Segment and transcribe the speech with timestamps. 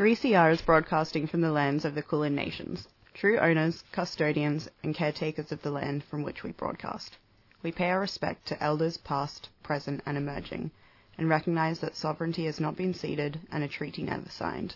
[0.00, 5.52] 3CR is broadcasting from the lands of the Kulin Nations, true owners, custodians, and caretakers
[5.52, 7.18] of the land from which we broadcast.
[7.62, 10.70] We pay our respect to elders past, present, and emerging,
[11.18, 14.74] and recognise that sovereignty has not been ceded and a treaty never signed.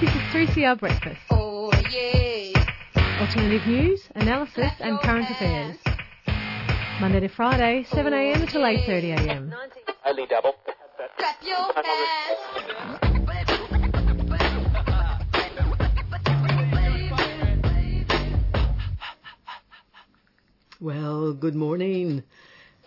[0.00, 1.20] This is 3CR Breakfast.
[1.30, 3.20] Oh yeah.
[3.20, 5.76] Alternative news, analysis, and current affairs.
[7.00, 9.54] Monday to Friday, 7am till 8.30am.
[10.04, 10.54] Only double.
[11.16, 12.38] Clap your hands.
[20.78, 22.22] Well, good morning.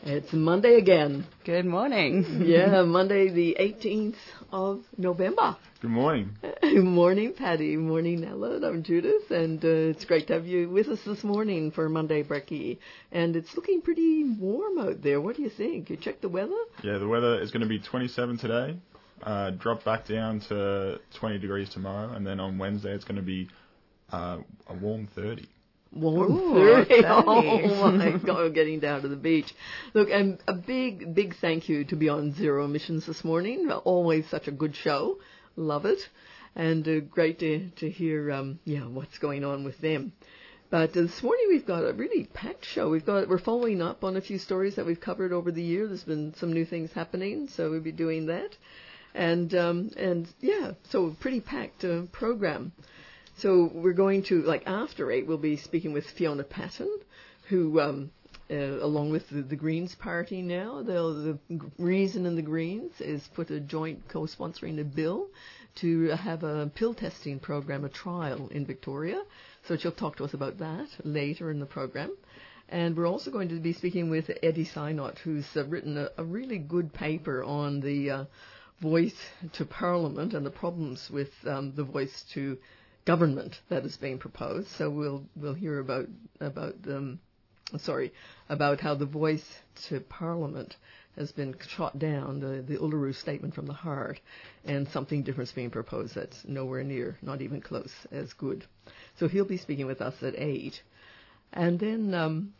[0.03, 1.25] It's Monday again.
[1.43, 2.43] Good morning.
[2.45, 4.13] Yeah, Monday the 18th
[4.53, 5.57] of November.
[5.81, 6.37] Good morning.
[6.63, 7.75] morning, Patty.
[7.75, 8.63] Morning, Ellen.
[8.63, 12.23] I'm Judith, and uh, it's great to have you with us this morning for Monday
[12.23, 12.77] Brekkie.
[13.11, 15.19] And it's looking pretty warm out there.
[15.19, 15.89] What do you think?
[15.89, 16.53] You check the weather?
[16.83, 18.77] Yeah, the weather is going to be 27 today,
[19.23, 23.23] uh, drop back down to 20 degrees tomorrow, and then on Wednesday it's going to
[23.23, 23.49] be
[24.11, 25.47] uh, a warm 30.
[25.93, 27.03] Warm Ooh, 30.
[27.05, 29.53] Oh my God, getting down to the beach.
[29.93, 33.69] Look, and a big, big thank you to be on Zero Emissions this morning.
[33.71, 35.19] Always such a good show.
[35.55, 35.99] Love it.
[36.55, 40.13] And uh, great to, to hear, um, yeah, what's going on with them.
[40.73, 42.89] But this morning we've got a really packed show.
[42.89, 45.85] We've got we're following up on a few stories that we've covered over the year.
[45.85, 48.57] There's been some new things happening, so we'll be doing that.
[49.13, 52.71] And um, and yeah, so a pretty packed uh, program.
[53.37, 56.89] So we're going to like after eight, we'll be speaking with Fiona Patten,
[57.49, 57.79] who.
[57.79, 58.11] Um,
[58.51, 63.25] uh, along with the, the Greens Party now, the, the Reason and the Greens is
[63.33, 65.27] put a joint co-sponsoring a bill
[65.75, 69.21] to have a pill testing program, a trial in Victoria.
[69.67, 72.11] So she'll talk to us about that later in the program.
[72.69, 76.23] And we're also going to be speaking with Eddie Synot, who's uh, written a, a
[76.23, 78.25] really good paper on the uh,
[78.81, 79.15] voice
[79.53, 82.57] to Parliament and the problems with um, the voice to
[83.05, 84.69] government that is being proposed.
[84.69, 86.07] So we'll we'll hear about
[86.39, 87.19] about um,
[87.77, 88.13] sorry
[88.49, 89.45] about how the voice
[89.87, 90.75] to Parliament
[91.15, 94.19] has been shot down, the, the Uluru Statement from the Heart,
[94.65, 98.65] and something different is being proposed that's nowhere near, not even close, as good.
[99.19, 100.81] So he'll be speaking with us at 8.
[101.53, 102.53] And then um,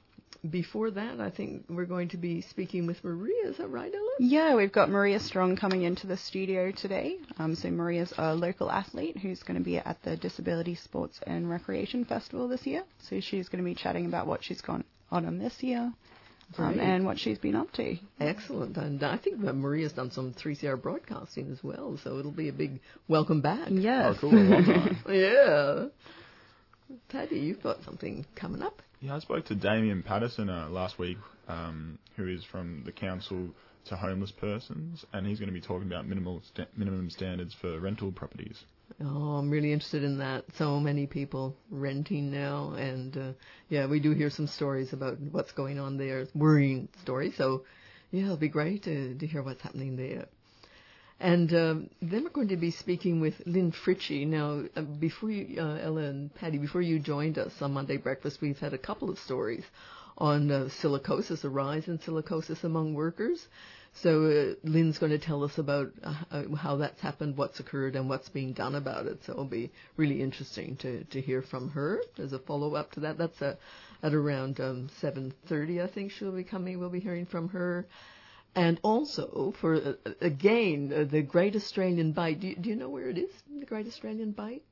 [0.49, 3.47] before that, I think we're going to be speaking with Maria.
[3.47, 4.09] Is that right, Ellen?
[4.19, 7.17] Yeah, we've got Maria Strong coming into the studio today.
[7.37, 11.49] Um, so Maria's a local athlete who's going to be at the Disability Sports and
[11.49, 12.83] Recreation Festival this year.
[13.09, 15.93] So she's going to be chatting about what she's gone on on this year
[16.57, 17.95] um, and what she's been up to.
[18.19, 18.77] Excellent.
[18.77, 22.53] And I think that Maria's done some 3CR broadcasting as well, so it'll be a
[22.53, 23.69] big welcome back.
[23.71, 24.17] Yes.
[24.21, 24.33] Oh, cool.
[25.13, 25.85] Yeah.
[27.09, 28.81] Paddy, you've got something coming up.
[28.99, 31.17] yeah, I spoke to Damien Patterson uh, last week,
[31.47, 33.49] um, who is from the Council
[33.85, 37.79] to Homeless Persons, and he's going to be talking about minimal sta- minimum standards for
[37.79, 38.63] rental properties.
[39.01, 40.45] Oh, I'm really interested in that.
[40.57, 43.31] So many people renting now, and uh,
[43.69, 47.35] yeah, we do hear some stories about what's going on there, worrying stories.
[47.37, 47.65] So
[48.11, 50.27] yeah, it'll be great to, to hear what's happening there.
[51.23, 54.27] And um, then we're going to be speaking with Lin Fritschi.
[54.27, 58.41] Now, uh, before you, uh, Ella and Patty, before you joined us on Monday Breakfast,
[58.41, 59.63] we've had a couple of stories
[60.17, 63.47] on uh, silicosis, a rise in silicosis among workers.
[63.93, 67.95] So uh, Lin's going to tell us about uh, uh, how that's happened, what's occurred,
[67.95, 69.23] and what's being done about it.
[69.23, 72.99] So it'll be really interesting to, to hear from her as a follow up to
[72.99, 73.17] that.
[73.17, 73.55] That's uh
[74.03, 76.77] at around um, 7:30, I think she'll be coming.
[76.77, 77.87] We'll be hearing from her.
[78.55, 82.39] And also for uh, again uh, the Great Australian Bight.
[82.39, 83.31] Do you, do you know where it is?
[83.59, 84.63] The Great Australian Bight?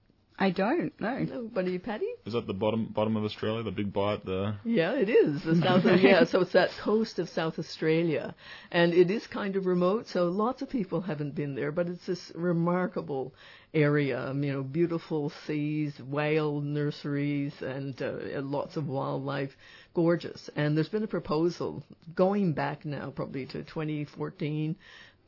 [0.42, 1.20] I don't know.
[1.20, 2.08] Nobody, Patty?
[2.26, 4.26] Is that the bottom bottom of Australia, the big bight?
[4.26, 4.58] there?
[4.64, 5.44] Yeah, it is.
[5.44, 8.34] The south of, yeah, so it's that coast of South Australia.
[8.72, 12.08] And it is kind of remote, so lots of people haven't been there, but it's
[12.08, 13.36] this remarkable
[13.72, 19.56] area, um, you know, beautiful seas, whale nurseries, and uh, lots of wildlife.
[19.94, 20.50] Gorgeous.
[20.56, 21.84] And there's been a proposal
[22.16, 24.76] going back now probably to 2014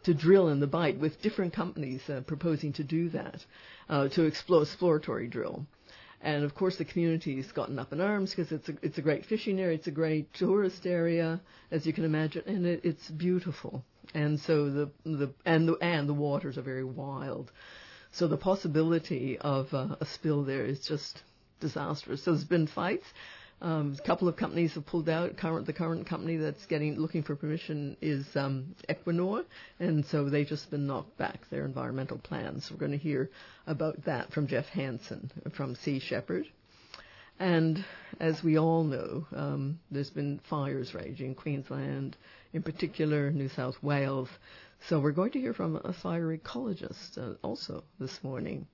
[0.03, 3.45] to drill in the bight with different companies uh, proposing to do that,
[3.89, 5.65] uh, to explore exploratory drill.
[6.21, 9.25] And of course, the community's gotten up in arms because it's a, it's a great
[9.25, 13.83] fishing area, it's a great tourist area, as you can imagine, and it, it's beautiful.
[14.13, 17.51] And so the the and the and the waters are very wild.
[18.11, 21.23] So the possibility of uh, a spill there is just
[21.59, 22.23] disastrous.
[22.23, 23.05] So there's been fights.
[23.63, 25.37] Um, a couple of companies have pulled out.
[25.37, 29.45] Current, the current company that's getting looking for permission is um, Equinor,
[29.79, 32.69] and so they've just been knocked back their environmental plans.
[32.69, 33.29] We're going to hear
[33.65, 36.45] about that from Jeff Hansen from Sea Shepherd.
[37.39, 37.85] And
[38.19, 42.17] as we all know, um, there's been fires raging in Queensland,
[42.51, 44.29] in particular New South Wales.
[44.89, 48.67] So we're going to hear from a fire ecologist uh, also this morning.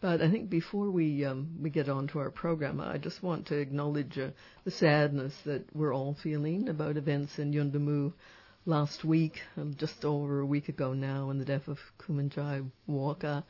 [0.00, 3.46] But I think before we um, we get on to our program, I just want
[3.46, 4.30] to acknowledge uh,
[4.64, 8.12] the sadness that we're all feeling about events in Yuendumu
[8.64, 13.42] last week, um, just over a week ago now, and the death of Kumanjai Walker.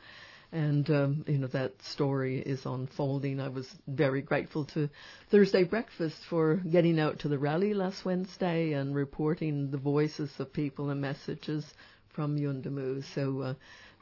[0.51, 3.39] And um, you know that story is unfolding.
[3.39, 4.89] I was very grateful to
[5.29, 10.51] Thursday Breakfast for getting out to the rally last Wednesday and reporting the voices of
[10.51, 11.63] people and messages
[12.09, 13.03] from Yuendumu.
[13.13, 13.53] So uh,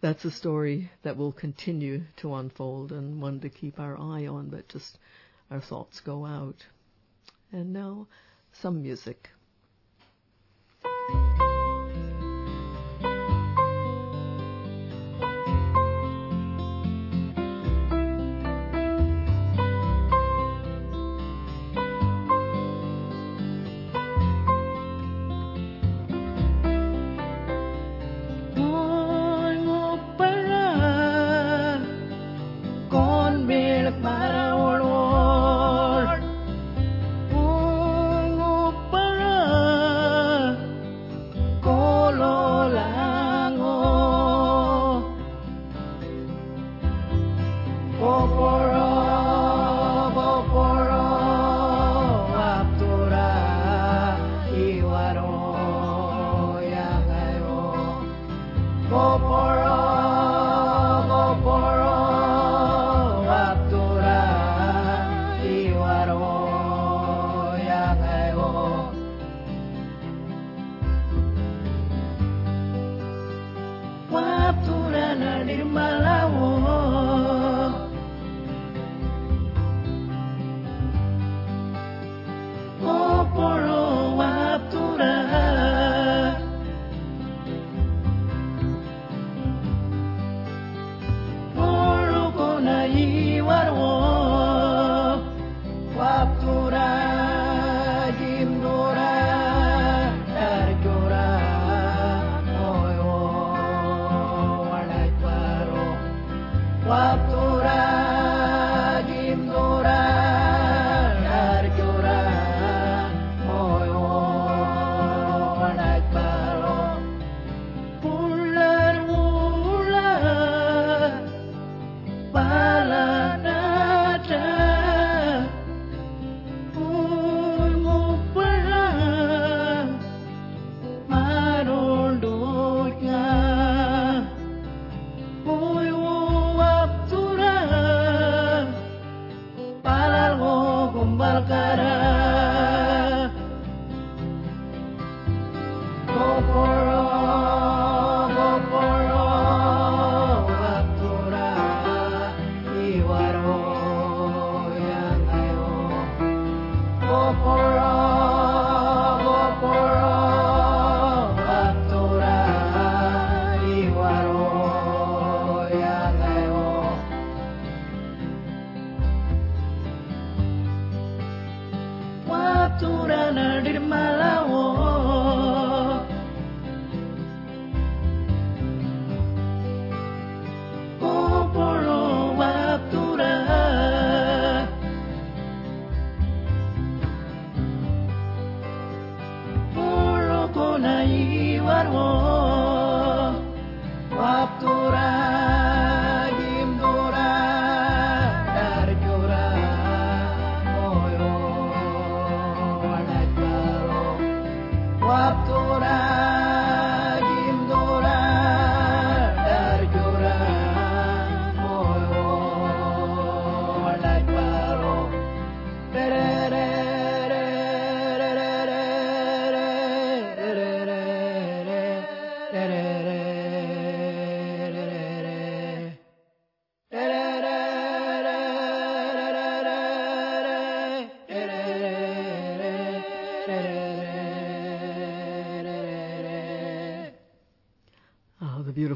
[0.01, 4.49] that's a story that will continue to unfold and one to keep our eye on,
[4.49, 4.99] but just
[5.49, 6.65] our thoughts go out.
[7.51, 8.07] And now,
[8.51, 9.29] some music.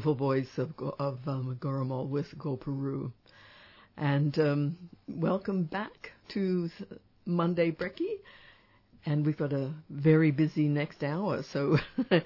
[0.02, 3.12] Beautiful voice of of um, Gurrumul with Gopuru.
[3.96, 6.68] And um, welcome back to
[7.24, 8.18] Monday Brekkie.
[9.06, 11.78] And we've got a very busy next hour, so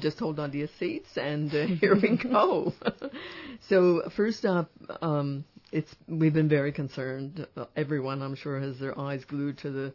[0.00, 2.72] just hold on to your seats and uh, here we go.
[3.68, 7.46] so first up, um, it's we've been very concerned.
[7.76, 9.94] Everyone, I'm sure, has their eyes glued to the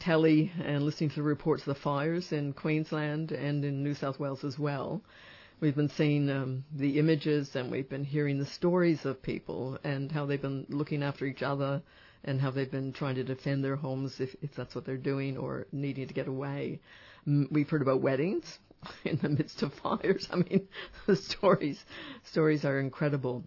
[0.00, 4.20] telly and listening to the reports of the fires in Queensland and in New South
[4.20, 5.00] Wales as well.
[5.64, 10.12] We've been seeing um, the images and we've been hearing the stories of people and
[10.12, 11.80] how they've been looking after each other
[12.22, 15.38] and how they've been trying to defend their homes if, if that's what they're doing
[15.38, 16.80] or needing to get away.
[17.24, 18.58] We've heard about weddings
[19.06, 20.28] in the midst of fires.
[20.30, 20.68] I mean,
[21.06, 21.82] the stories
[22.24, 23.44] stories are incredible.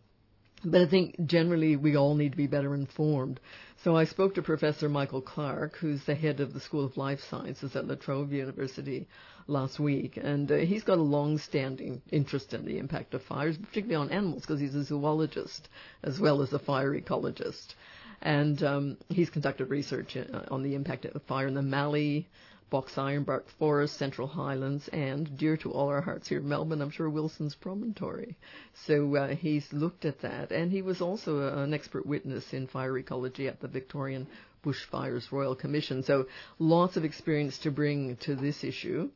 [0.66, 3.40] But I think generally we all need to be better informed.
[3.84, 7.20] So I spoke to Professor Michael Clarke, who's the head of the School of Life
[7.30, 9.08] Sciences at La Trobe University
[9.48, 13.96] last week, and uh, he's got a long-standing interest in the impact of fires, particularly
[13.96, 15.70] on animals, because he's a zoologist
[16.04, 17.74] as well as a fire ecologist.
[18.22, 22.28] And um, he's conducted research uh, on the impact of fire in the Mallee,
[22.70, 26.90] Box Ironbark Forest, Central Highlands, and dear to all our hearts here in Melbourne, I'm
[26.90, 28.36] sure Wilson's Promontory.
[28.86, 32.68] So uh, he's looked at that, and he was also a, an expert witness in
[32.68, 34.28] fire ecology at the Victorian
[34.66, 36.04] Bushfires Royal Commission.
[36.04, 36.28] So
[36.60, 39.12] lots of experience to bring to this issue.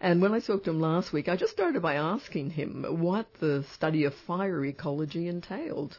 [0.00, 3.26] And when I spoke to him last week, I just started by asking him what
[3.34, 5.98] the study of fire ecology entailed.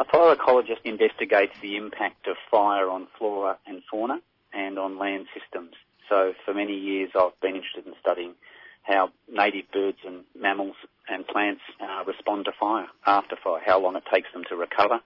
[0.00, 4.20] A fire ecologist investigates the impact of fire on flora and fauna
[4.54, 5.74] and on land systems.
[6.08, 8.34] So for many years I've been interested in studying
[8.82, 10.76] how native birds and mammals
[11.08, 15.00] and plants uh, respond to fire after fire, how long it takes them to recover,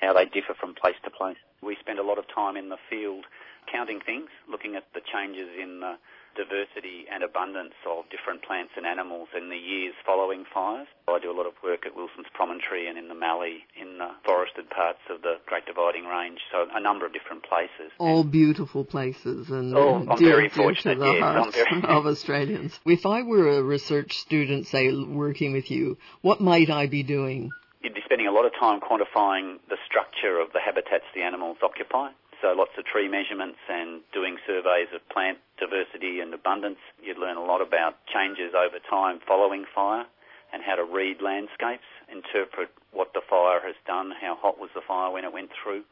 [0.00, 1.36] how they differ from place to place.
[1.62, 3.26] We spend a lot of time in the field
[3.70, 5.96] counting things, looking at the changes in the
[6.36, 10.86] diversity and abundance of different plants and animals in the years following fires.
[11.08, 14.10] I do a lot of work at Wilson's Promontory and in the Mallee, in the
[14.24, 17.92] forested parts of the Great Dividing Range, so a number of different places.
[17.98, 22.06] All beautiful places and Oh, I'm dear, very fortunate, to the yes, hearts very- of
[22.06, 22.78] Australians.
[22.84, 27.50] If I were a research student, say, working with you, what might I be doing?
[27.82, 31.58] You'd be spending a lot of time quantifying the structure of the habitats the animals
[31.62, 32.10] occupy.
[32.42, 36.78] So lots of tree measurements and doing surveys of plant diversity and abundance.
[37.02, 40.04] You'd learn a lot about changes over time following fire
[40.52, 44.80] and how to read landscapes, interpret what the fire has done, how hot was the
[44.86, 45.82] fire when it went through,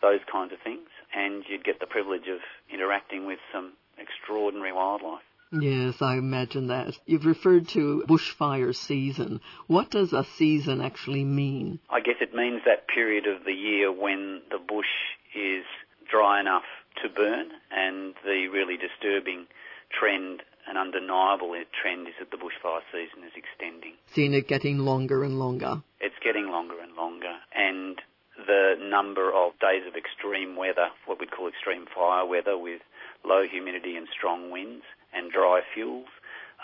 [0.00, 0.88] those kinds of things.
[1.14, 2.40] And you'd get the privilege of
[2.72, 5.22] interacting with some extraordinary wildlife.
[5.50, 6.98] Yes, I imagine that.
[7.06, 9.40] You've referred to bushfire season.
[9.66, 11.80] What does a season actually mean?
[11.88, 14.92] I guess it means that period of the year when the bush
[15.34, 15.64] is
[16.10, 16.66] dry enough
[17.02, 19.46] to burn and the really disturbing
[19.92, 23.94] trend, an undeniable trend is that the bushfire season is extending.
[24.12, 25.82] Seeing it getting longer and longer.
[26.00, 28.00] It's getting longer and longer and
[28.46, 32.80] the number of days of extreme weather, what we call extreme fire weather with
[33.24, 36.06] low humidity and strong winds and dry fuels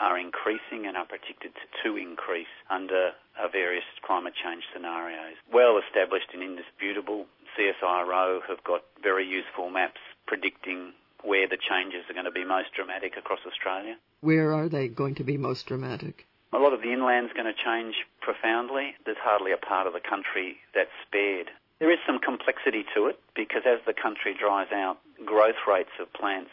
[0.00, 3.14] are increasing and are predicted to increase under
[3.50, 5.38] various climate change scenarios.
[5.52, 7.26] Well established and indisputable,
[7.58, 10.92] CSIRO have got very useful maps predicting
[11.22, 13.96] where the changes are going to be most dramatic across Australia.
[14.20, 16.26] Where are they going to be most dramatic?
[16.52, 18.94] A lot of the inland's going to change profoundly.
[19.04, 21.50] There's hardly a part of the country that's spared.
[21.80, 26.12] There is some complexity to it because as the country dries out, growth rates of
[26.12, 26.50] plants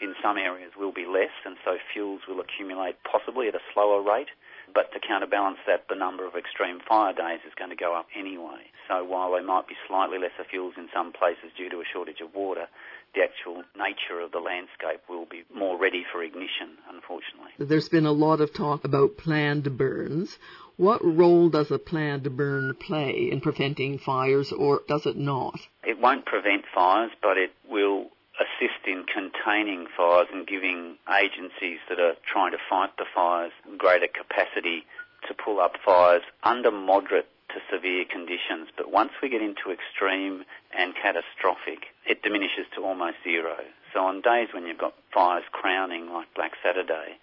[0.00, 4.02] in some areas will be less and so fuels will accumulate possibly at a slower
[4.02, 4.28] rate.
[4.74, 8.06] But to counterbalance that, the number of extreme fire days is going to go up
[8.16, 8.70] anyway.
[8.88, 12.20] So while there might be slightly lesser fuels in some places due to a shortage
[12.20, 12.66] of water,
[13.14, 17.52] the actual nature of the landscape will be more ready for ignition, unfortunately.
[17.58, 20.38] There's been a lot of talk about planned burns.
[20.76, 25.60] What role does a planned burn play in preventing fires or does it not?
[25.84, 28.10] It won't prevent fires, but it will
[28.42, 34.08] assist in containing fires and giving agencies that are trying to fight the fires greater
[34.08, 34.84] capacity
[35.28, 38.68] to pull up fires under moderate to severe conditions.
[38.76, 40.44] But once we get into extreme
[40.76, 43.56] and catastrophic, it diminishes to almost zero.
[43.92, 47.20] So on days when you've got fires crowning like Black Saturday,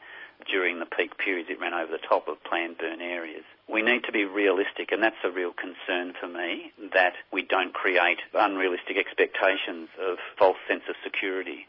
[0.47, 3.43] during the peak periods it ran over the top of planned burn areas.
[3.71, 7.73] We need to be realistic and that's a real concern for me that we don't
[7.73, 11.67] create unrealistic expectations of false sense of security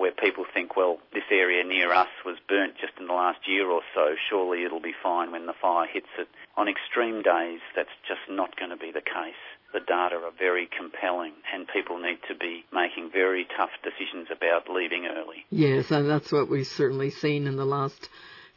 [0.00, 3.68] where people think, well, this area near us was burnt just in the last year
[3.68, 6.26] or so, surely it'll be fine when the fire hits it.
[6.56, 9.38] On extreme days, that's just not going to be the case.
[9.74, 14.68] The data are very compelling and people need to be making very tough decisions about
[14.74, 15.44] leaving early.
[15.50, 18.08] Yes, and that's what we've certainly seen in the last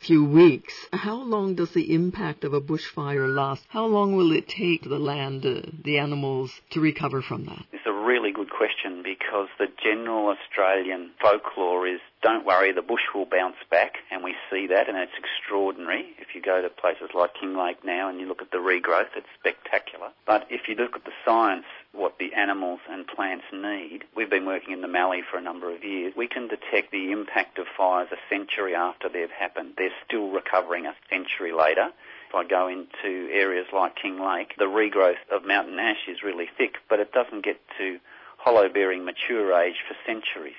[0.03, 0.73] few weeks.
[0.91, 3.63] How long does the impact of a bushfire last?
[3.69, 7.65] How long will it take the land, uh, the animals to recover from that?
[8.03, 13.55] Really good question because the general Australian folklore is don't worry, the bush will bounce
[13.69, 16.07] back, and we see that, and it's extraordinary.
[16.19, 19.27] If you go to places like Kinglake now and you look at the regrowth, it's
[19.39, 20.09] spectacular.
[20.25, 24.45] But if you look at the science, what the animals and plants need, we've been
[24.45, 27.67] working in the Mallee for a number of years, we can detect the impact of
[27.77, 29.73] fires a century after they've happened.
[29.77, 31.89] They're still recovering a century later.
[32.33, 36.77] If I go into areas like Kinglake, the regrowth of mountain ash is really thick,
[36.89, 37.99] but it doesn't get to
[38.37, 40.55] hollow bearing mature age for centuries.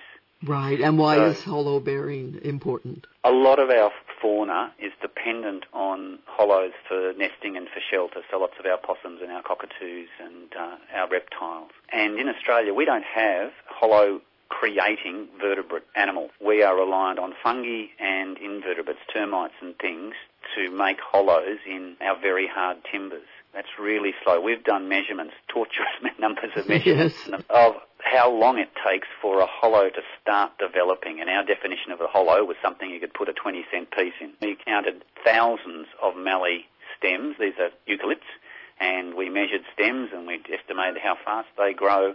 [0.47, 0.79] Right.
[0.81, 3.09] And why So- is hollow bearing important?
[3.25, 3.91] A lot of our
[4.21, 9.21] fauna is dependent on hollows for nesting and for shelter, so lots of our possums
[9.21, 11.73] and our cockatoos and uh, our reptiles.
[11.93, 16.31] And in Australia, we don't have hollow creating vertebrate animals.
[16.41, 20.15] We are reliant on fungi and invertebrates, termites and things,
[20.57, 23.27] to make hollows in our very hard timbers.
[23.53, 24.41] That's really slow.
[24.41, 27.43] We've done measurements, torturous numbers of measurements Yes.
[27.51, 31.21] of how long it takes for a hollow to start developing.
[31.21, 34.13] And our definition of a hollow was something you could put a 20 cent piece
[34.21, 34.33] in.
[34.43, 36.67] We counted thousands of mallee
[36.99, 37.37] stems.
[37.39, 38.29] These are eucalypts.
[38.81, 42.15] And we measured stems and we estimated how fast they grow.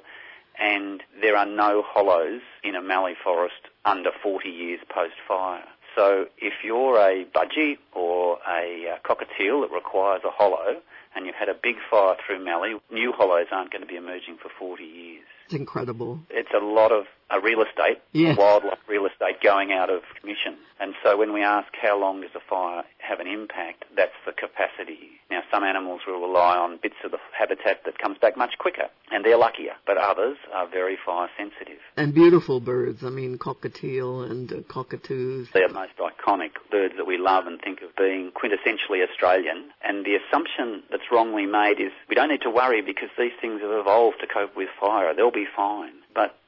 [0.60, 5.64] And there are no hollows in a mallee forest under 40 years post-fire.
[6.00, 10.80] So if you're a budgie or a uh, cockatiel that requires a hollow
[11.14, 14.38] and you've had a big fire through mallee, new hollows aren't going to be emerging
[14.42, 15.26] for 40 years.
[15.44, 16.22] It's incredible.
[16.30, 18.38] It's a lot of uh, real estate, Yes.
[18.38, 20.58] wildlife real estate going out of commission.
[20.80, 24.32] And so when we ask how long does a fire have an impact, that's the
[24.32, 25.10] capacity.
[25.30, 28.88] Now some animals will rely on bits of the habitat that comes back much quicker,
[29.12, 31.80] and they're luckier, but others are very fire sensitive.
[31.98, 33.04] And beautiful birds.
[33.04, 35.50] I mean, cockatiel and uh, cockatoos.
[35.54, 39.70] They're the most iconic birds that we love and think of being quintessentially Australian.
[39.84, 43.62] And the assumption that's wrongly made is we don't need to worry because these things
[43.62, 45.14] have evolved to cope with fire.
[45.14, 45.92] They'll be fine.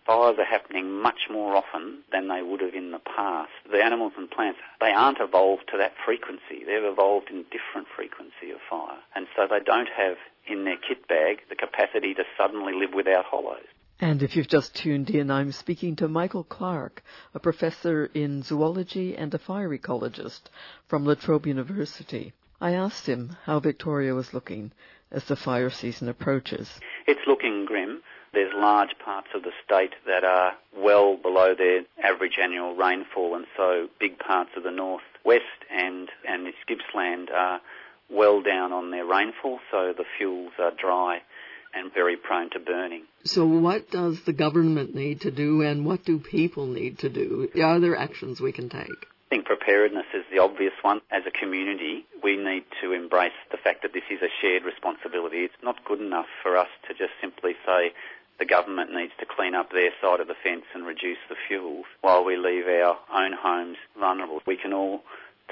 [0.06, 3.52] Fires are happening much more often than they would have in the past.
[3.72, 6.66] The animals and plants, they aren't evolved to that frequency.
[6.66, 8.98] They've evolved in different frequency of fire.
[9.16, 10.18] And so they don't have
[10.48, 13.68] in their kit bag the capacity to suddenly live without hollows.
[14.00, 17.04] And if you've just tuned in, I'm speaking to Michael Clarke,
[17.36, 20.42] a professor in zoology and a fire ecologist
[20.88, 22.34] from La Trobe University.
[22.62, 24.72] I asked him how Victoria was looking
[25.12, 26.70] as the fire season approaches.
[27.08, 28.04] It's looking grim.
[28.34, 33.46] There's large parts of the state that are well below their average annual rainfall, and
[33.58, 37.60] so big parts of the northwest and and its Gippsland are
[38.10, 41.22] well down on their rainfall, so the fuels are dry
[41.74, 43.04] and very prone to burning.
[43.24, 47.50] So what does the government need to do and what do people need to do?
[47.62, 49.08] Are there actions we can take?
[49.32, 51.00] I think preparedness is the obvious one.
[51.10, 55.46] As a community, we need to embrace the fact that this is a shared responsibility.
[55.48, 57.94] It's not good enough for us to just simply say
[58.40, 61.86] the government needs to clean up their side of the fence and reduce the fuels
[62.02, 64.42] while we leave our own homes vulnerable.
[64.46, 65.00] We can all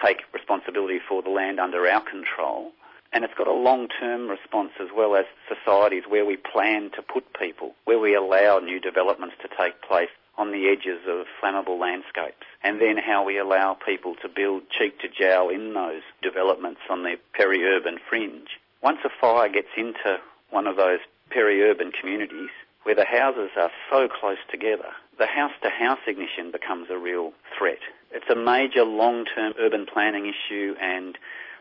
[0.03, 2.73] take responsibility for the land under our control.
[3.13, 7.23] And it's got a long-term response as well as societies where we plan to put
[7.31, 12.47] people, where we allow new developments to take place on the edges of flammable landscapes,
[12.63, 17.03] and then how we allow people to build cheek to jowl in those developments on
[17.03, 18.47] the peri-urban fringe.
[18.81, 20.17] Once a fire gets into
[20.49, 20.99] one of those
[21.29, 22.49] peri-urban communities
[22.83, 27.79] where the houses are so close together, the house-to-house ignition becomes a real threat.
[28.11, 31.17] It's a major long-term urban planning issue and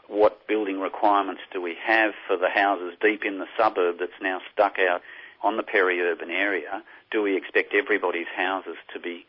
[0.06, 4.40] what building requirements do we have for the houses deep in the suburb that's now
[4.52, 5.02] stuck out
[5.42, 6.82] on the peri-urban area?
[7.10, 9.26] Do we expect everybody's houses to be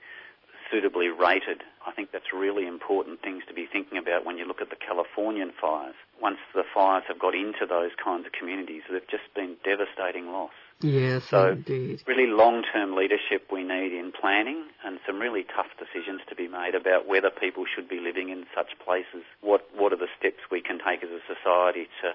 [0.72, 1.64] suitably rated?
[1.86, 4.76] I think that's really important things to be thinking about when you look at the
[4.76, 5.96] Californian fires.
[6.22, 10.52] Once the fires have got into those kinds of communities, they've just been devastating loss.
[10.82, 12.02] Yes, So- indeed.
[12.08, 16.76] Really long-term leadership we need in planning and some really tough decisions to be made
[16.76, 19.24] about whether people should be living in such places.
[19.42, 22.14] What, what are the steps we can take as a society to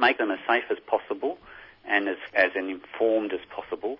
[0.00, 1.38] make them as safe as possible
[1.84, 3.98] and as, as informed as possible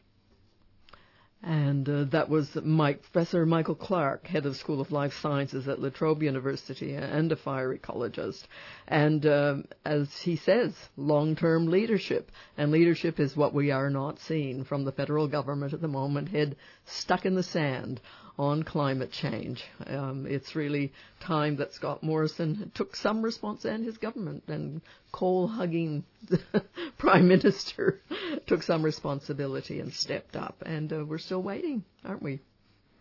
[1.43, 5.81] And uh, that was Mike, Professor Michael Clarke, head of School of Life Sciences at
[5.81, 8.43] La Trobe University and a fire ecologist.
[8.87, 12.31] And um, as he says, long-term leadership.
[12.59, 16.29] And leadership is what we are not seeing from the federal government at the moment,
[16.29, 18.03] head stuck in the sand
[18.41, 19.63] on climate change.
[19.87, 24.81] Um, it's really time that Scott Morrison took some response and his government and
[25.13, 26.05] coal-hugging
[26.99, 28.01] prime minister
[28.47, 30.63] took some responsibility and stepped up.
[30.65, 32.41] And uh, we're still waiting, aren't we?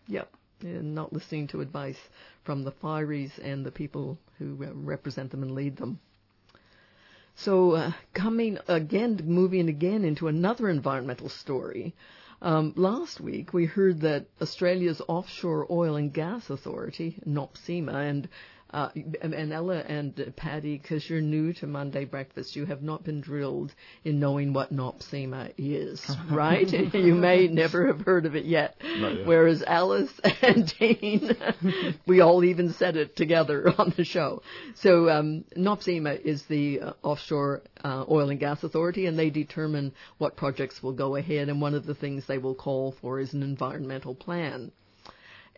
[0.08, 0.28] Yep.
[0.60, 1.98] And not listening to advice
[2.44, 6.00] from the fireys and the people who uh, represent them and lead them.
[7.36, 11.94] So, uh, coming again, moving again into another environmental story.
[12.42, 18.28] Um, last week, we heard that Australia's Offshore Oil and Gas Authority, NOPSEMA, and
[18.72, 18.90] uh,
[19.22, 23.74] and Ella and Patty, because you're new to Monday Breakfast, you have not been drilled
[24.04, 26.70] in knowing what NOPSEMA is, right?
[26.94, 28.76] you may never have heard of it yet.
[28.82, 29.26] yet.
[29.26, 31.36] Whereas Alice and Dean,
[32.06, 34.42] we all even said it together on the show.
[34.76, 39.92] So um, NOPSEMA is the uh, Offshore uh, Oil and Gas Authority, and they determine
[40.18, 43.34] what projects will go ahead, and one of the things they will call for is
[43.34, 44.70] an environmental plan.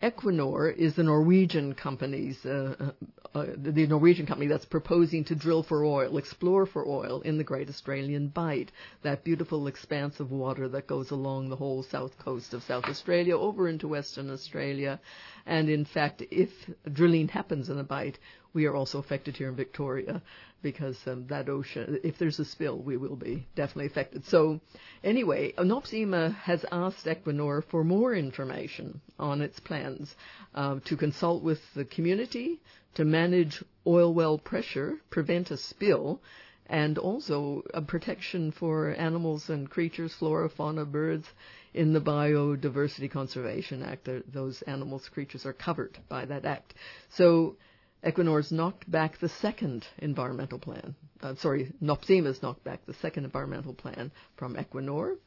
[0.01, 2.91] Equinor is the Norwegian company's uh, uh,
[3.35, 7.43] uh, the Norwegian company that's proposing to drill for oil, explore for oil in the
[7.43, 12.53] Great Australian Bight, that beautiful expanse of water that goes along the whole south coast
[12.53, 14.99] of South Australia over into Western Australia.
[15.47, 16.51] And in fact, if
[16.91, 18.19] drilling happens in the Bight,
[18.53, 20.21] we are also affected here in Victoria
[20.61, 24.25] because um, that ocean, if there's a spill, we will be definitely affected.
[24.25, 24.61] So,
[25.03, 30.15] anyway, NOPSEMA has asked Equinor for more information on its plans
[30.55, 32.59] uh, to consult with the community,
[32.95, 36.21] to manage oil well pressure, prevent a spill,
[36.67, 41.27] and also a protection for animals and creatures, flora, fauna, birds.
[41.73, 46.75] In the Biodiversity Conservation Act, those animals, creatures are covered by that act.
[47.09, 47.55] So,
[48.03, 50.95] Equinor's knocked back the second environmental plan.
[51.21, 55.17] Uh, sorry, NOPSEMA's knocked back the second environmental plan from Equinor.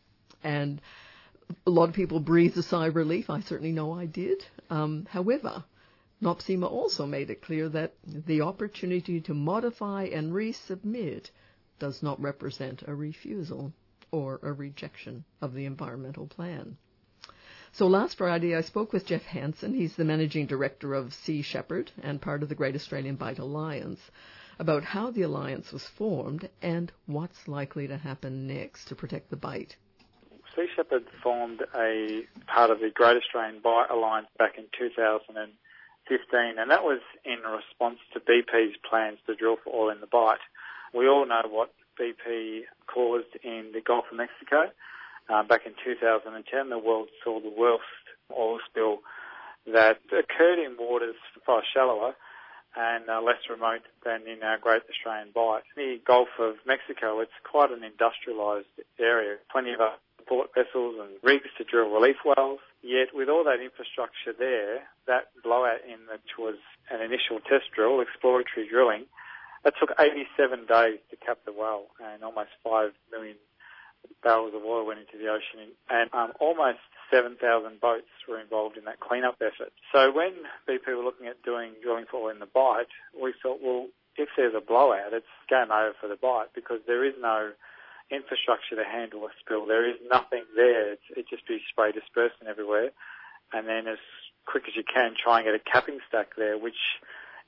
[0.44, 0.80] And
[1.66, 3.30] a lot of people breathed a sigh of relief.
[3.30, 4.44] I certainly know I did.
[4.68, 5.64] Um, however,
[6.22, 11.30] NOPSEMA also made it clear that the opportunity to modify and resubmit
[11.78, 13.72] does not represent a refusal
[14.10, 16.76] or a rejection of the environmental plan.
[17.76, 19.74] So last Friday, I spoke with Jeff Hansen.
[19.74, 24.00] He's the managing director of Sea Shepherd and part of the Great Australian Bight Alliance
[24.58, 29.36] about how the alliance was formed and what's likely to happen next to protect the
[29.36, 29.76] bight.
[30.54, 36.70] Sea Shepherd formed a part of the Great Australian Bight Alliance back in 2015, and
[36.70, 40.40] that was in response to BP's plans to drill for oil in the bight.
[40.94, 44.72] We all know what BP caused in the Gulf of Mexico.
[45.28, 47.82] Uh, back in 2010, the world saw the worst
[48.30, 48.98] oil spill
[49.66, 52.14] that occurred in waters far shallower
[52.76, 55.62] and uh, less remote than in our Great Australian Bight.
[55.74, 59.80] The Gulf of Mexico, it's quite an industrialised area, plenty of
[60.18, 62.60] support vessels and rigs to drill relief wells.
[62.82, 66.56] Yet with all that infrastructure there, that blowout in which was
[66.90, 69.06] an initial test drill, exploratory drilling,
[69.64, 73.36] it took 87 days to cap the well and almost 5 million
[74.22, 76.78] barrels of oil went into the ocean, and um, almost
[77.10, 79.72] 7,000 boats were involved in that cleanup effort.
[79.92, 80.32] So when
[80.68, 84.28] BP were looking at doing drilling for oil in the Bight, we thought, well, if
[84.36, 87.52] there's a blowout, it's game over for the Bight because there is no
[88.10, 89.66] infrastructure to handle a spill.
[89.66, 90.92] There is nothing there.
[90.92, 92.90] It's, it just be spray dispersant everywhere,
[93.52, 93.98] and then as
[94.46, 96.78] quick as you can, try and get a capping stack there, which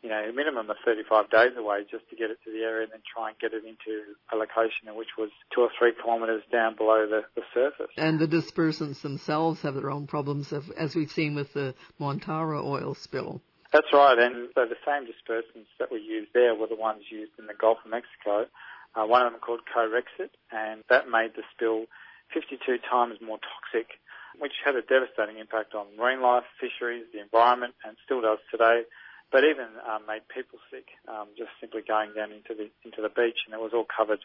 [0.03, 2.85] you know, a minimum of 35 days away just to get it to the area
[2.85, 6.43] and then try and get it into a location which was two or three kilometres
[6.53, 7.91] down below the, the surface.
[7.97, 12.95] And the dispersants themselves have their own problems, as we've seen with the Montara oil
[12.95, 13.41] spill.
[13.73, 17.33] That's right, and so the same dispersants that were used there were the ones used
[17.39, 18.47] in the Gulf of Mexico.
[18.95, 21.85] Uh, one of them called Corexit, and that made the spill
[22.33, 24.01] 52 times more toxic,
[24.39, 28.83] which had a devastating impact on marine life, fisheries, the environment, and still does today
[29.31, 33.13] but even um, made people sick um, just simply going down into the into the
[33.13, 34.21] beach, and it was all covered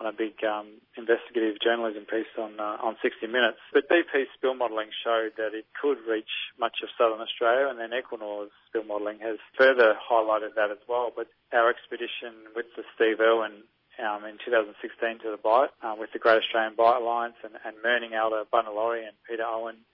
[0.00, 3.60] on a big um, investigative journalism piece on uh, on 60 Minutes.
[3.72, 7.92] But BP spill modelling showed that it could reach much of southern Australia, and then
[7.92, 11.12] Equinor's spill modelling has further highlighted that as well.
[11.14, 13.64] But our expedition with the Steve Irwin
[14.00, 17.76] um, in 2016 to the Bight uh, with the Great Australian Bight Alliance and, and
[17.84, 19.84] Mirning Alder Bunna Lawrie and Peter Owen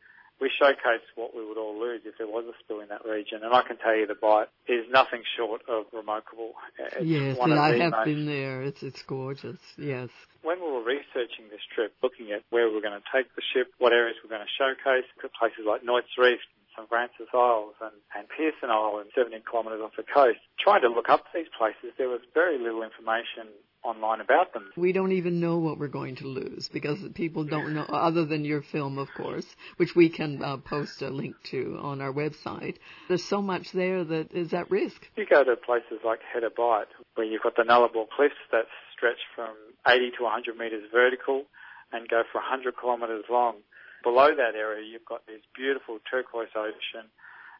[0.40, 3.42] we showcase what we would all lose if there was a spill in that region.
[3.42, 6.55] And I can tell you the Bight is nothing short of remarkable.
[6.79, 8.05] It's yes, and I have most...
[8.05, 8.62] been there.
[8.62, 9.59] It's it's gorgeous.
[9.77, 10.09] Yes.
[10.42, 13.42] When we were researching this trip, looking at where we we're going to take the
[13.55, 15.07] ship, what areas we we're going to showcase,
[15.38, 16.38] places like Nuyts Reef,
[16.79, 20.38] St Francis Isles and, and Pearson Island, 17 kilometres off the coast.
[20.62, 23.51] Trying to look up these places, there was very little information
[23.84, 24.70] online about them.
[24.76, 28.44] We don't even know what we're going to lose because people don't know, other than
[28.44, 32.76] your film, of course, which we can uh, post a link to on our website.
[33.08, 35.08] There's so much there that is at risk.
[35.16, 38.66] You go to places like Head of Bight, where you've got the Nullarbor Cliffs that
[38.96, 39.54] stretch from
[39.86, 41.44] 80 to 100 metres vertical
[41.92, 43.56] and go for 100 kilometres long.
[44.02, 47.10] Below that area, you've got this beautiful turquoise ocean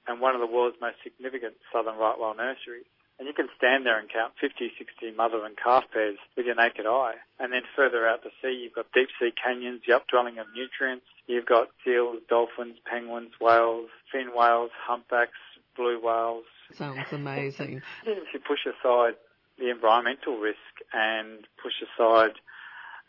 [0.07, 2.87] and one of the world's most significant southern right whale nurseries
[3.19, 6.55] And you can stand there and count 50, 60 mother and calf pairs with your
[6.55, 7.15] naked eye.
[7.41, 11.07] And then further out to sea, you've got deep sea canyons, the upwelling of nutrients.
[11.27, 15.39] You've got seals, dolphins, penguins, whales, fin whales, humpbacks,
[15.77, 16.45] blue whales.
[16.73, 17.83] Sounds amazing.
[18.07, 19.15] Even if you push aside
[19.59, 20.59] the environmental risk
[20.93, 22.39] and push aside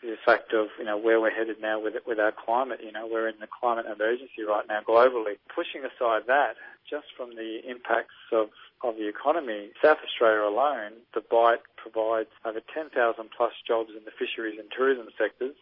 [0.01, 2.79] the fact of you know where we're headed now with with our climate.
[2.83, 5.37] You know we're in the climate emergency right now globally.
[5.53, 6.55] Pushing aside that,
[6.89, 8.49] just from the impacts of
[8.81, 12.95] of the economy, South Australia alone, the bight provides over 10,000
[13.35, 15.55] plus jobs in the fisheries and tourism sectors,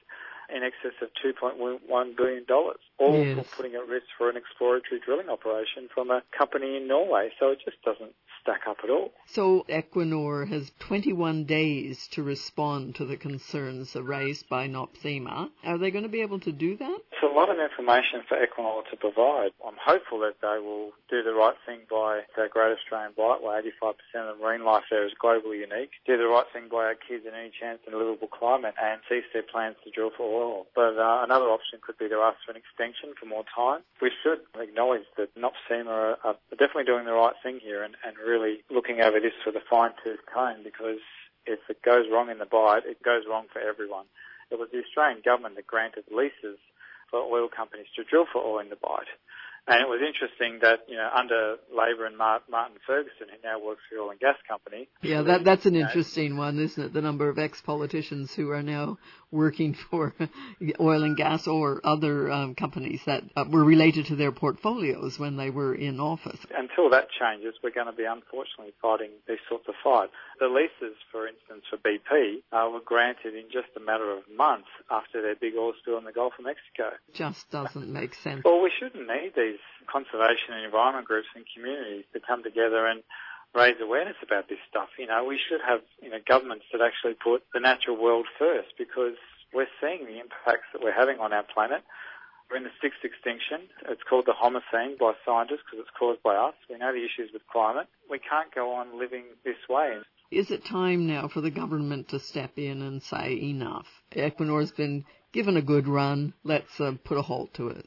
[0.53, 1.81] in excess of $2.1
[2.15, 2.69] billion, all
[3.17, 3.37] Yes.
[3.37, 7.31] for putting at risk for an exploratory drilling operation from a company in Norway.
[7.39, 8.13] So it just doesn't
[8.47, 9.11] stack up at all.
[9.27, 15.49] So Equinor has 21 days to respond to the concerns raised by NOPSEMA.
[15.65, 16.97] Are they going to be able to do that?
[17.11, 19.51] It's a lot of information for Equinor to provide.
[19.65, 23.61] I'm hopeful that they will do the right thing by the Great Australian Bight, where
[23.61, 25.91] 85% of the marine life there is globally unique.
[26.05, 29.01] Do the right thing by our kids in any chance in a livable climate and
[29.09, 30.67] cease their plans to drill for oil.
[30.75, 33.83] But uh, another option could be to ask for an extension for more time.
[34.01, 38.15] We should acknowledge that NOPSEMA are, are definitely doing the right thing here and, and
[38.17, 38.36] really
[38.69, 41.01] looking over this with a fine-tooth comb because
[41.45, 44.05] if it goes wrong in the bight, it goes wrong for everyone.
[44.51, 46.59] It was the Australian government that granted leases
[47.09, 49.07] for oil companies to drill for oil in the bight.
[49.69, 53.59] And it was interesting that, you know, under Labor and Mar- Martin Ferguson, who now
[53.59, 54.87] works for the oil and gas company.
[55.01, 56.93] Yeah, that that's an know, interesting one, isn't it?
[56.93, 58.97] The number of ex-politicians who are now
[59.31, 60.13] working for
[60.79, 65.37] oil and gas or other um, companies that uh, were related to their portfolios when
[65.37, 66.39] they were in office.
[66.55, 70.11] Until that changes, we're going to be unfortunately fighting these sorts of fights.
[70.39, 74.69] The leases, for instance, for BP uh, were granted in just a matter of months
[74.89, 76.95] after their big oil spill in the Gulf of Mexico.
[77.13, 78.41] Just doesn't make sense.
[78.45, 79.59] Well, we shouldn't need these
[79.91, 83.03] conservation and environment groups and communities to come together and
[83.57, 84.89] raise awareness about this stuff.
[84.99, 88.77] You know, we should have, you know, governments that actually put the natural world first
[88.77, 89.17] because
[89.53, 91.81] we're seeing the impacts that we're having on our planet.
[92.49, 93.67] We're in the sixth extinction.
[93.89, 96.53] It's called the Homocene by scientists because it's caused by us.
[96.69, 97.87] We know the issues with climate.
[98.09, 99.97] We can't go on living this way.
[100.31, 103.87] Is it time now for the government to step in and say enough?
[104.11, 106.33] Equinor's been given a good run.
[106.43, 107.85] Let's uh, put a halt to it.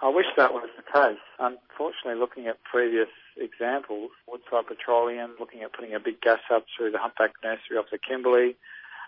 [0.00, 1.22] I wish that was case.
[1.38, 6.90] Unfortunately, looking at previous examples, Woodside Petroleum, looking at putting a big gas hub through
[6.90, 8.56] the Humpback Nursery off the Kimberley,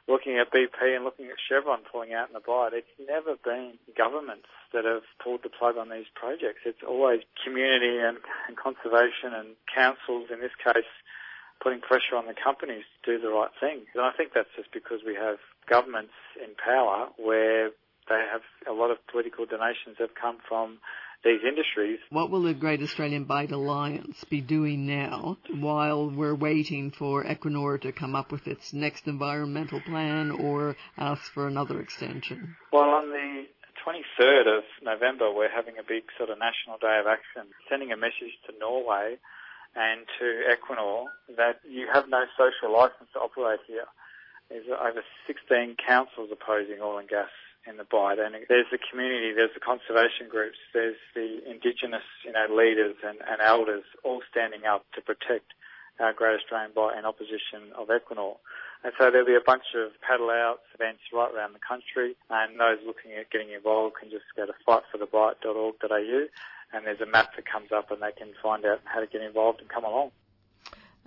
[0.08, 3.78] looking at BP and looking at Chevron pulling out in the Bight, it's never been
[3.96, 6.66] governments that have pulled the plug on these projects.
[6.66, 10.88] It's always community and, and conservation and councils, in this case,
[11.62, 13.84] putting pressure on the companies to do the right thing.
[13.94, 15.36] And I think that's just because we have
[15.68, 17.70] governments in power where
[18.08, 20.78] they have a lot of political donations have come from
[21.24, 21.98] these industries.
[22.10, 27.80] What will the Great Australian Bight Alliance be doing now while we're waiting for Equinor
[27.82, 32.56] to come up with its next environmental plan or ask for another extension?
[32.72, 33.44] Well, on the
[33.86, 37.96] 23rd of November, we're having a big sort of national day of action, sending a
[37.96, 39.16] message to Norway
[39.76, 41.06] and to Equinor
[41.36, 43.86] that you have no social license to operate here.
[44.48, 47.28] There's over 16 councils opposing oil and gas
[47.66, 52.46] in the and there's the community, there's the conservation groups, there's the indigenous, you know,
[52.48, 55.52] leaders and, and elders all standing up to protect
[56.00, 58.36] our Great Australian Bight in opposition of Equinor.
[58.82, 62.58] And so there'll be a bunch of paddle outs, events right around the country, and
[62.58, 66.20] those looking at getting involved can just go to fightforthebight.org.au,
[66.72, 69.20] and there's a map that comes up and they can find out how to get
[69.20, 70.10] involved and come along.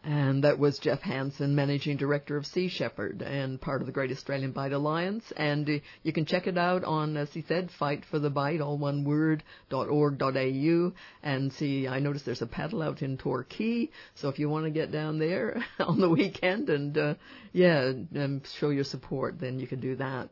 [0.06, 4.12] And that was Jeff Hansen, Managing Director of Sea Shepherd and part of the Great
[4.12, 5.24] Australian Bight Alliance.
[5.38, 8.60] And uh, you can check it out on, as he said, Fight for the Bight,
[8.60, 10.92] all one word, .org.au.
[11.24, 13.92] And see, I noticed there's a paddle out in Torquay.
[14.16, 17.13] So if you want to get down there on the weekend and, uh,
[17.54, 20.28] yeah, and show your support, then you can do that.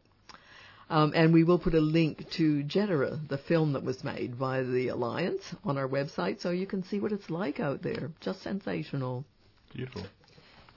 [0.89, 4.63] Um, and we will put a link to Jeddah, the film that was made by
[4.63, 8.11] the Alliance, on our website so you can see what it's like out there.
[8.19, 9.23] Just sensational.
[9.73, 10.03] Beautiful.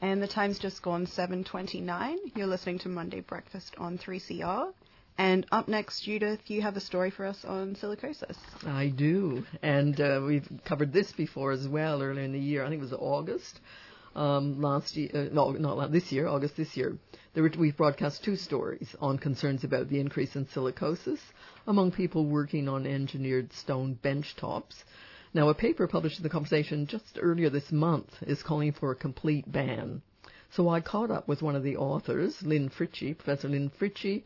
[0.00, 2.16] And the time's just gone 7.29.
[2.34, 4.72] You're listening to Monday Breakfast on 3CR.
[5.16, 8.36] And up next, Judith, you have a story for us on silicosis.
[8.66, 9.44] I do.
[9.62, 12.64] And uh, we've covered this before as well earlier in the year.
[12.64, 13.60] I think it was August
[14.16, 15.10] um, last year.
[15.14, 16.98] Uh, no, not la- this year, August this year.
[17.34, 21.18] There were, we've broadcast two stories on concerns about the increase in silicosis
[21.66, 24.84] among people working on engineered stone bench tops.
[25.34, 28.96] Now, a paper published in the conversation just earlier this month is calling for a
[28.96, 30.00] complete ban.
[30.50, 34.22] So I caught up with one of the authors, Lin Fritschi, Professor Lin Fritschi,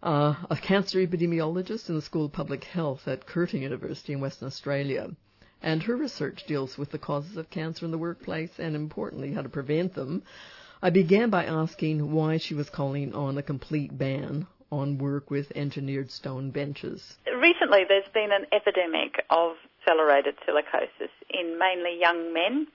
[0.00, 4.46] uh, a cancer epidemiologist in the School of Public Health at Curtin University in Western
[4.46, 5.10] Australia.
[5.60, 9.42] and her research deals with the causes of cancer in the workplace and, importantly, how
[9.42, 10.22] to prevent them.
[10.80, 15.50] I began by asking why she was calling on a complete ban on work with
[15.56, 17.16] engineered stone benches.
[17.26, 22.66] Recently, there's been an epidemic of accelerated silicosis in mainly young men.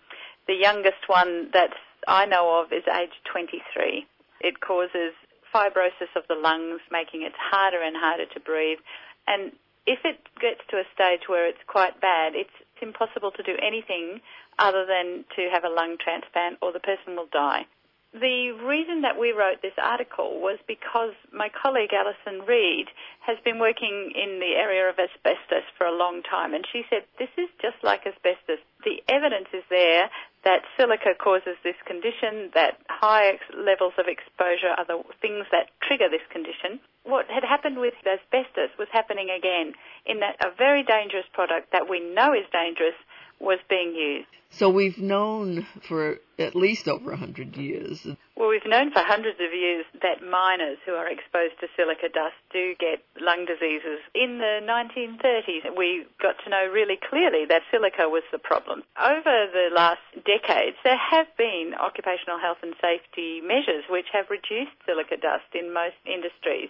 [0.48, 1.72] The youngest one that
[2.08, 4.06] I know of is age 23.
[4.42, 5.14] It causes
[5.54, 8.80] fibrosis of the lungs, making it harder and harder to breathe.
[9.28, 9.52] And
[9.86, 12.50] if it gets to a stage where it's quite bad, it's
[12.82, 14.20] impossible to do anything
[14.60, 17.66] other than to have a lung transplant or the person will die.
[18.14, 22.86] The reason that we wrote this article was because my colleague Alison Reid
[23.26, 27.10] has been working in the area of asbestos for a long time and she said
[27.18, 28.62] this is just like asbestos.
[28.86, 30.12] The evidence is there
[30.44, 36.06] that silica causes this condition, that high levels of exposure are the things that trigger
[36.06, 36.80] this condition.
[37.04, 39.74] What had happened with asbestos was happening again
[40.06, 42.96] in that a very dangerous product that we know is dangerous
[43.40, 44.28] was being used.
[44.54, 48.06] So we've known for at least over a hundred years.
[48.38, 52.38] Well, we've known for hundreds of years that miners who are exposed to silica dust
[52.52, 53.98] do get lung diseases.
[54.14, 58.84] In the 1930s, we got to know really clearly that silica was the problem.
[58.94, 64.78] Over the last decades, there have been occupational health and safety measures which have reduced
[64.86, 66.70] silica dust in most industries.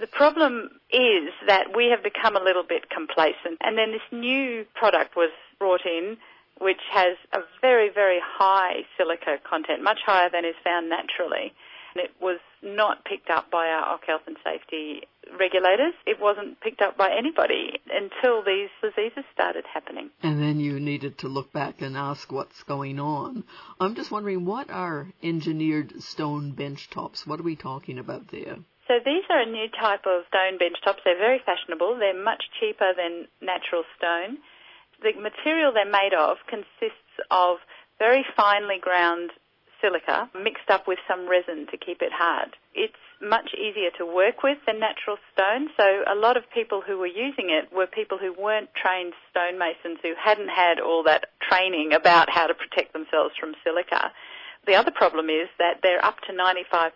[0.00, 4.64] The problem is that we have become a little bit complacent and then this new
[4.74, 6.16] product was brought in
[6.60, 11.52] which has a very, very high silica content, much higher than is found naturally.
[11.98, 15.02] And it was not picked up by our OC health and safety
[15.38, 15.94] regulators.
[16.06, 20.10] It wasn't picked up by anybody until these diseases started happening.
[20.22, 23.42] And then you needed to look back and ask what's going on.
[23.80, 27.26] I'm just wondering, what are engineered stone bench tops?
[27.26, 28.56] What are we talking about there?
[28.86, 31.00] So these are a new type of stone bench tops.
[31.04, 31.98] They're very fashionable.
[31.98, 34.38] They're much cheaper than natural stone
[35.02, 37.58] the material they're made of consists of
[37.98, 39.30] very finely ground
[39.80, 42.56] silica mixed up with some resin to keep it hard.
[42.74, 46.98] It's much easier to work with than natural stone, so a lot of people who
[46.98, 51.92] were using it were people who weren't trained stonemasons who hadn't had all that training
[51.92, 54.12] about how to protect themselves from silica.
[54.66, 56.92] The other problem is that they're up to 95%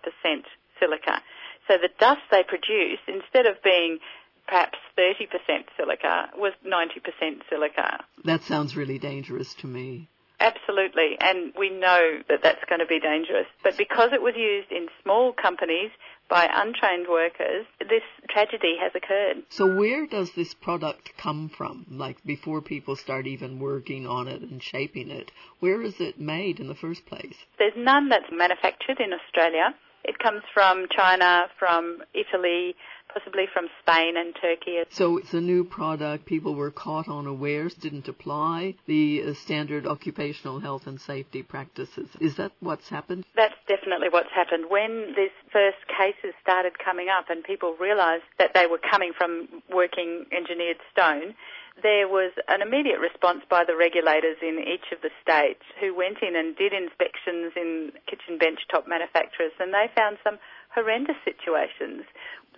[0.78, 1.22] silica.
[1.68, 3.98] So the dust they produce, instead of being
[4.46, 5.28] perhaps 30%
[5.76, 8.04] silica was 90% silica.
[8.24, 10.08] That sounds really dangerous to me.
[10.42, 13.46] Absolutely, and we know that that's going to be dangerous.
[13.62, 15.92] But because it was used in small companies
[16.28, 19.44] by untrained workers, this tragedy has occurred.
[19.50, 21.86] So where does this product come from?
[21.88, 26.58] Like before people start even working on it and shaping it, where is it made
[26.58, 27.36] in the first place?
[27.58, 29.74] There's none that's manufactured in Australia.
[30.04, 32.74] It comes from China, from Italy,
[33.12, 34.78] possibly from Spain and Turkey.
[34.90, 36.26] So it's a new product.
[36.26, 42.08] People were caught unawares, didn't apply the uh, standard occupational health and safety practices.
[42.20, 43.24] Is that what's happened?
[43.36, 44.66] That's definitely what's happened.
[44.68, 49.48] When these first cases started coming up and people realised that they were coming from
[49.70, 51.34] working engineered stone,
[51.80, 56.18] there was an immediate response by the regulators in each of the states who went
[56.20, 60.38] in and did inspections in kitchen benchtop manufacturers and they found some
[60.74, 62.04] horrendous situations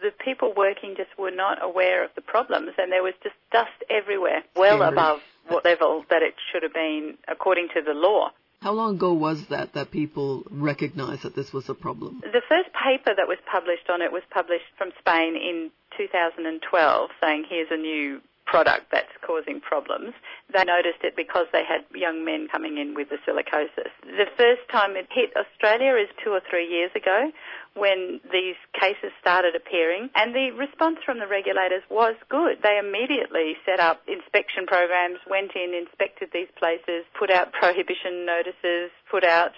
[0.00, 3.70] the people working just were not aware of the problems and there was just dust
[3.90, 4.98] everywhere, well Standard.
[4.98, 8.30] above what level that it should have been according to the law.
[8.60, 12.22] How long ago was that that people recognized that this was a problem?
[12.22, 17.44] The first paper that was published on it was published from Spain in 2012 saying
[17.48, 18.22] here's a new
[18.54, 20.14] product that's causing problems.
[20.54, 23.90] They noticed it because they had young men coming in with the silicosis.
[24.06, 27.32] The first time it hit Australia is two or three years ago
[27.74, 32.62] when these cases started appearing and the response from the regulators was good.
[32.62, 38.94] They immediately set up inspection programs, went in, inspected these places, put out prohibition notices,
[39.10, 39.50] put out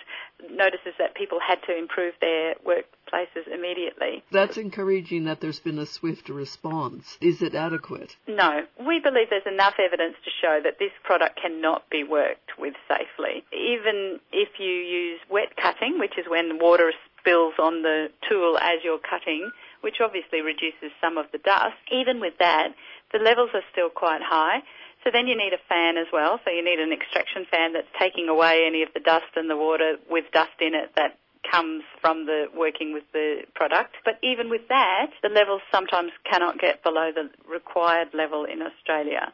[0.51, 4.23] notices that people had to improve their workplaces immediately.
[4.31, 7.17] That's encouraging that there's been a swift response.
[7.21, 8.17] Is it adequate?
[8.29, 8.63] No.
[8.79, 13.45] We believe there's enough evidence to show that this product cannot be worked with safely.
[13.53, 18.85] Even if you use wet cutting, which is when water spills on the tool as
[18.85, 22.69] you're cutting, which obviously reduces some of the dust, even with that,
[23.13, 24.63] the levels are still quite high.
[25.07, 26.41] So then you need a fan as well.
[26.45, 29.57] So you need an extraction fan that's taking away any of the dust and the
[29.57, 31.17] water with dust in it that
[31.49, 33.95] comes from the working with the product.
[34.05, 39.33] But even with that, the levels sometimes cannot get below the required level in Australia.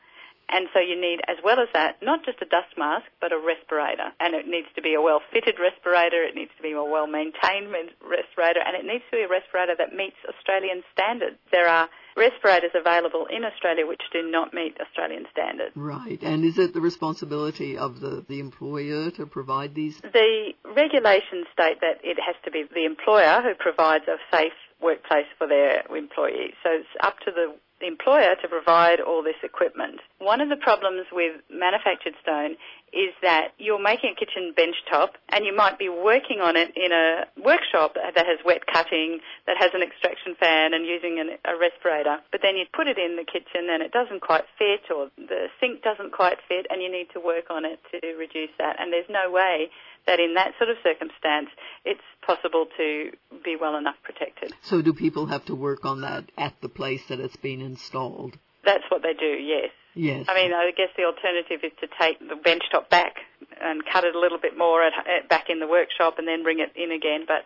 [0.52, 3.40] And so you need, as well as that, not just a dust mask, but a
[3.40, 4.12] respirator.
[4.20, 7.72] And it needs to be a well-fitted respirator, it needs to be a well-maintained
[8.04, 11.40] respirator, and it needs to be a respirator that meets Australian standards.
[11.50, 15.72] There are respirators available in Australia which do not meet Australian standards.
[15.74, 16.20] Right.
[16.22, 20.00] And is it the responsibility of the, the employer to provide these?
[20.00, 25.30] The regulations state that it has to be the employer who provides a safe workplace
[25.38, 26.52] for their employees.
[26.62, 29.98] So it's up to the the employer to provide all this equipment.
[30.18, 32.54] One of the problems with manufactured stone
[32.92, 36.70] is that you're making a kitchen bench top and you might be working on it
[36.76, 41.34] in a workshop that has wet cutting, that has an extraction fan and using an,
[41.42, 42.22] a respirator.
[42.30, 45.48] But then you put it in the kitchen and it doesn't quite fit or the
[45.58, 48.76] sink doesn't quite fit and you need to work on it to reduce that.
[48.78, 49.72] And there's no way
[50.06, 51.48] that in that sort of circumstance,
[51.84, 53.10] it's possible to
[53.44, 54.52] be well enough protected.
[54.62, 58.38] So do people have to work on that at the place that it's been installed?
[58.64, 59.70] That's what they do, yes.
[59.94, 60.26] Yes.
[60.28, 63.16] I mean, I guess the alternative is to take the bench top back
[63.60, 66.42] and cut it a little bit more at, at, back in the workshop and then
[66.42, 67.24] bring it in again.
[67.26, 67.44] But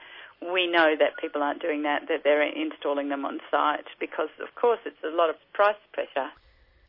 [0.52, 4.54] we know that people aren't doing that, that they're installing them on site because, of
[4.54, 6.30] course, it's a lot of price pressure.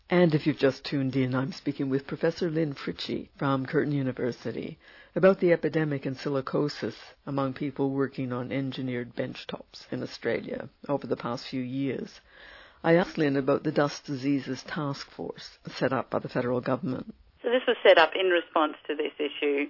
[0.09, 4.77] And if you've just tuned in, I'm speaking with Professor Lin Fritschi from Curtin University
[5.15, 11.17] about the epidemic in silicosis among people working on engineered benchtops in Australia over the
[11.17, 12.21] past few years.
[12.83, 17.13] I asked Lin about the Dust Diseases Task Force set up by the federal government.
[17.43, 19.67] So this was set up in response to this issue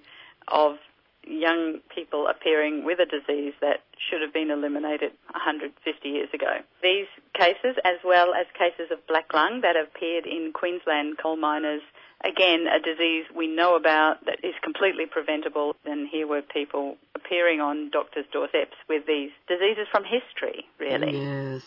[0.48, 0.78] of
[1.26, 6.60] young people appearing with a disease that should have been eliminated 150 years ago.
[6.82, 11.82] These cases, as well as cases of black lung that appeared in Queensland coal miners
[12.24, 15.76] again, a disease we know about that is completely preventable.
[15.86, 21.18] And here were people appearing on doctors' doorsteps with these diseases from history, really.
[21.18, 21.62] Yes.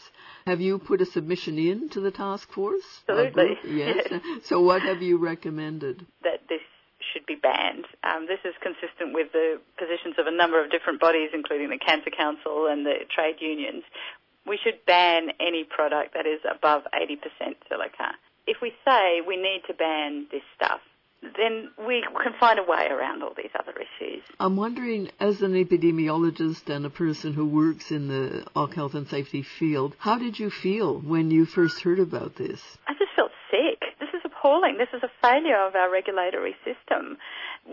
[0.47, 3.03] Have you put a submission in to the task force?
[3.09, 3.59] Absolutely.
[3.65, 4.07] Yes.
[4.11, 4.21] yes.
[4.45, 6.07] So what have you recommended?
[6.23, 6.61] That this
[7.13, 7.87] should be banned.
[8.05, 11.79] Um, this is consistent with the positions of a number of different bodies, including the
[11.79, 13.85] Cancer Council and the trade unions.
[14.47, 18.17] We should ban any product that is above 80% silica
[18.51, 20.81] if we say we need to ban this stuff,
[21.23, 24.23] then we can find a way around all these other issues.
[24.41, 29.07] I'm wondering, as an epidemiologist and a person who works in the OC health and
[29.07, 32.61] safety field, how did you feel when you first heard about this?
[32.89, 33.81] I just felt sick.
[34.01, 34.79] This is appalling.
[34.79, 37.19] This is a failure of our regulatory system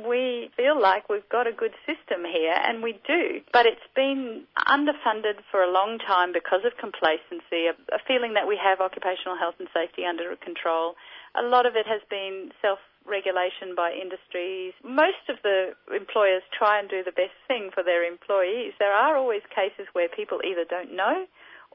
[0.05, 3.41] we feel like we've got a good system here, and we do.
[3.51, 8.47] But it's been underfunded for a long time because of complacency, a, a feeling that
[8.47, 10.95] we have occupational health and safety under control.
[11.33, 14.73] A lot of it has been self regulation by industries.
[14.83, 18.73] Most of the employers try and do the best thing for their employees.
[18.79, 21.25] There are always cases where people either don't know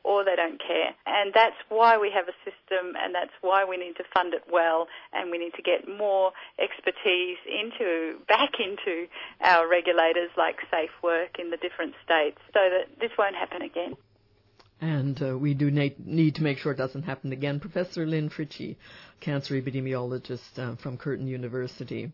[0.04, 0.94] or they don't care.
[1.06, 4.44] And that's why we have a system and that's why we need to fund it
[4.50, 9.06] well and we need to get more expertise into, back into
[9.40, 13.96] our regulators like Safe Work in the different states so that this won't happen again.
[14.80, 17.60] And uh, we do need to make sure it doesn't happen again.
[17.60, 18.74] Professor Lin Fritschi,
[19.20, 22.10] cancer epidemiologist uh, from Curtin University.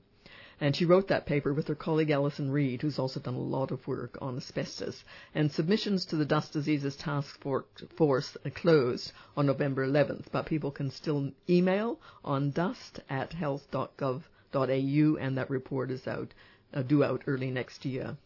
[0.61, 3.71] And she wrote that paper with her colleague Alison Reid, who's also done a lot
[3.71, 5.05] of work on asbestos.
[5.35, 10.91] And submissions to the Dust Diseases Task Force closed on November 11th, but people can
[10.91, 16.35] still email on dust at health.gov.au, and that report is out,
[16.75, 18.17] uh, due out early next year.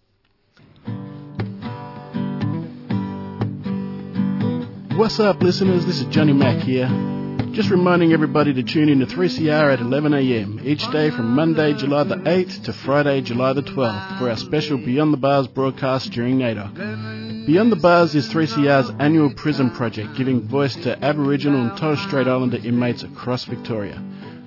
[4.97, 5.85] What's up, listeners?
[5.85, 7.22] This is Johnny Mack here.
[7.53, 12.03] Just reminding everybody to tune in to 3CR at 11am each day from Monday, July
[12.05, 16.39] the 8th to Friday, July the 12th for our special Beyond the Bars broadcast during
[16.39, 17.45] NAIDOC.
[17.45, 22.27] Beyond the Bars is 3CR's annual prison project giving voice to Aboriginal and Torres Strait
[22.27, 24.03] Islander inmates across Victoria.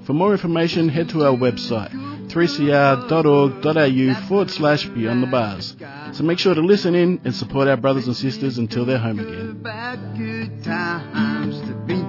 [0.06, 1.92] For more information, head to our website
[2.30, 5.76] 3cr.org.au forward slash beyond the bars.
[6.14, 9.20] So make sure to listen in and support our brothers and sisters until they're home
[9.20, 9.62] again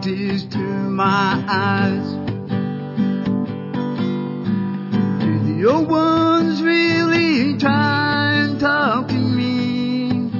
[0.07, 2.07] tears to my eyes.
[5.21, 10.31] Do the old ones really try and talk to me?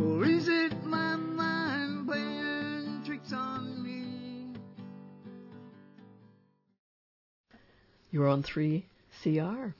[0.00, 4.54] Or is it my mind playing tricks on me?
[8.10, 9.74] You're on 3CR.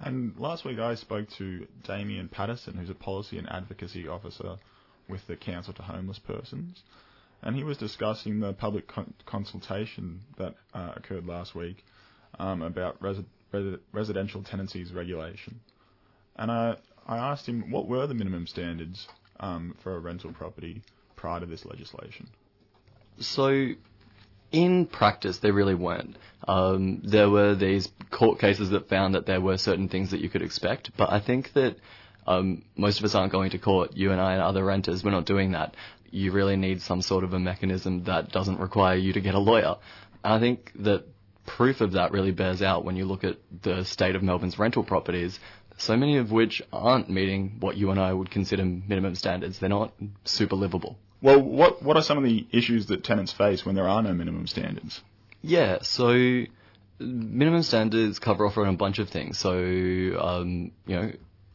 [0.00, 4.56] And last week I spoke to Damien Patterson, who's a policy and advocacy officer
[5.08, 6.82] with the Council to Homeless Persons,
[7.42, 11.84] and he was discussing the public con- consultation that uh, occurred last week
[12.38, 15.60] um, about resi- res- residential tenancies regulation.
[16.36, 19.06] And I, I asked him what were the minimum standards
[19.40, 20.82] um, for a rental property
[21.16, 22.28] prior to this legislation.
[23.20, 23.68] So,
[24.50, 26.16] In practice, there really weren't.
[26.46, 30.30] Um, there were these court cases that found that there were certain things that you
[30.30, 31.76] could expect, but I think that
[32.28, 33.96] um, most of us aren't going to court.
[33.96, 35.74] You and I and other renters, we're not doing that.
[36.10, 39.38] You really need some sort of a mechanism that doesn't require you to get a
[39.38, 39.76] lawyer.
[40.22, 41.04] And I think that
[41.46, 44.84] proof of that really bears out when you look at the state of Melbourne's rental
[44.84, 45.40] properties,
[45.78, 49.58] so many of which aren't meeting what you and I would consider minimum standards.
[49.58, 50.98] They're not super livable.
[51.22, 54.12] Well, what what are some of the issues that tenants face when there are no
[54.12, 55.00] minimum standards?
[55.40, 56.44] Yeah, so
[56.98, 59.38] minimum standards cover off on a bunch of things.
[59.38, 61.12] So, um, you know,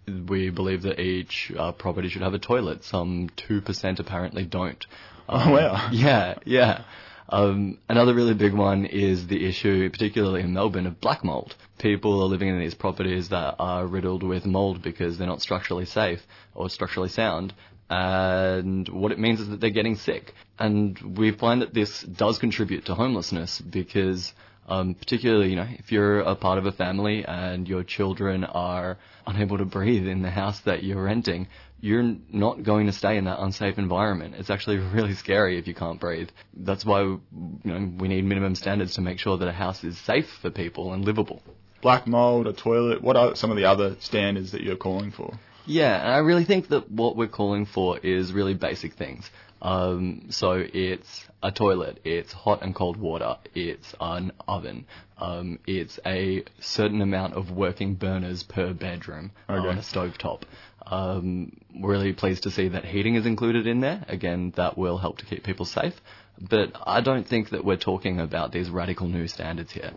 [0.07, 2.83] we believe that each uh, property should have a toilet.
[2.83, 4.85] Some 2% apparently don't.
[5.29, 5.89] Oh, wow.
[5.91, 6.83] Yeah, yeah.
[7.29, 11.55] Um, another really big one is the issue, particularly in Melbourne, of black mold.
[11.79, 15.85] People are living in these properties that are riddled with mold because they're not structurally
[15.85, 16.21] safe
[16.53, 17.53] or structurally sound.
[17.89, 20.33] And what it means is that they're getting sick.
[20.59, 24.33] And we find that this does contribute to homelessness because
[24.73, 28.97] um, particularly, you know, if you're a part of a family and your children are
[29.27, 31.47] unable to breathe in the house that you're renting,
[31.79, 34.35] you're not going to stay in that unsafe environment.
[34.37, 36.29] It's actually really scary if you can't breathe.
[36.55, 37.21] That's why, you
[37.63, 40.93] know, we need minimum standards to make sure that a house is safe for people
[40.93, 41.41] and livable.
[41.81, 43.01] Black mold, a toilet.
[43.01, 45.37] What are some of the other standards that you're calling for?
[45.65, 49.29] Yeah, and I really think that what we're calling for is really basic things.
[49.61, 54.85] Um, so it's a toilet, it's hot and cold water, it's an oven,
[55.19, 59.67] um, it's a certain amount of working burners per bedroom Okay.
[59.67, 60.41] on a stovetop.
[60.85, 64.03] Um, really pleased to see that heating is included in there.
[64.07, 65.93] Again, that will help to keep people safe.
[66.39, 69.91] But I don't think that we're talking about these radical new standards here.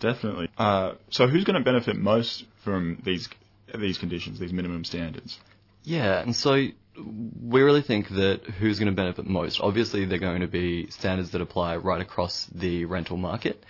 [0.00, 0.48] Definitely.
[0.58, 3.28] Uh, so who's going to benefit most from these
[3.74, 5.38] these conditions, these minimum standards?
[5.82, 6.66] Yeah, and so
[6.98, 9.60] we really think that who's going to benefit most?
[9.60, 13.62] Obviously, they're going to be standards that apply right across the rental market,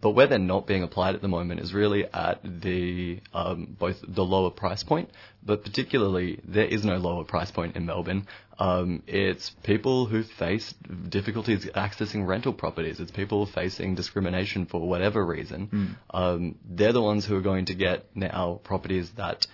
[0.00, 4.02] but where they're not being applied at the moment is really at the um, both
[4.06, 5.10] the lower price point,
[5.42, 8.26] but particularly there is no lower price point in Melbourne.
[8.58, 10.74] Um, it's people who face
[11.08, 13.00] difficulties accessing rental properties.
[13.00, 15.68] It's people facing discrimination for whatever reason.
[16.10, 19.46] Um, they're the ones who are going to get now properties that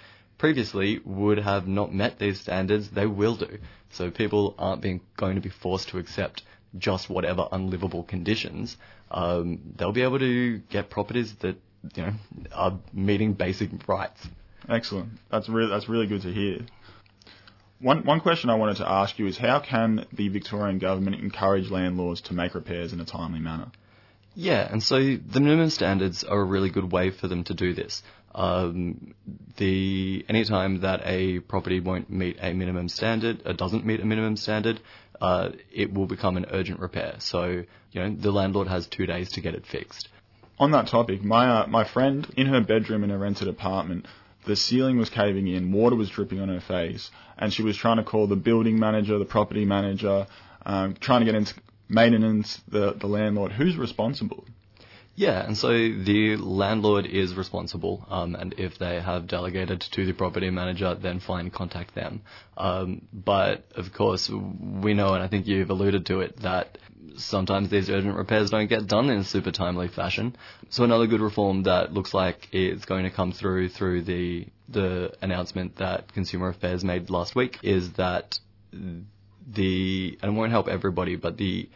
[0.42, 3.58] previously would have not met these standards, they will do.
[3.92, 6.42] So people aren't being going to be forced to accept
[6.76, 8.76] just whatever unlivable conditions.
[9.12, 11.58] Um, they'll be able to get properties that
[11.94, 12.12] you know
[12.52, 14.26] are meeting basic rights.
[14.68, 15.10] Excellent.
[15.30, 16.66] That's really that's really good to hear.
[17.78, 21.70] One one question I wanted to ask you is how can the Victorian government encourage
[21.70, 23.70] landlords to make repairs in a timely manner?
[24.34, 27.74] Yeah, and so the minimum standards are a really good way for them to do
[27.74, 28.02] this.
[28.34, 29.14] Um,
[29.56, 34.36] the anytime that a property won't meet a minimum standard, or doesn't meet a minimum
[34.36, 34.80] standard,
[35.20, 37.16] uh, it will become an urgent repair.
[37.18, 40.08] So you know the landlord has two days to get it fixed.
[40.58, 44.06] On that topic, my uh, my friend in her bedroom in a rented apartment,
[44.46, 47.98] the ceiling was caving in, water was dripping on her face, and she was trying
[47.98, 50.26] to call the building manager, the property manager,
[50.64, 51.54] um, trying to get into
[51.88, 53.52] maintenance, the the landlord.
[53.52, 54.44] Who's responsible?
[55.14, 60.12] Yeah, and so the landlord is responsible, um, and if they have delegated to the
[60.14, 62.22] property manager, then fine, contact them.
[62.56, 66.78] Um, but of course, we know, and I think you've alluded to it, that
[67.16, 70.34] sometimes these urgent repairs don't get done in a super timely fashion.
[70.70, 75.12] So another good reform that looks like it's going to come through through the the
[75.20, 78.38] announcement that Consumer Affairs made last week is that
[78.72, 81.68] the and it won't help everybody, but the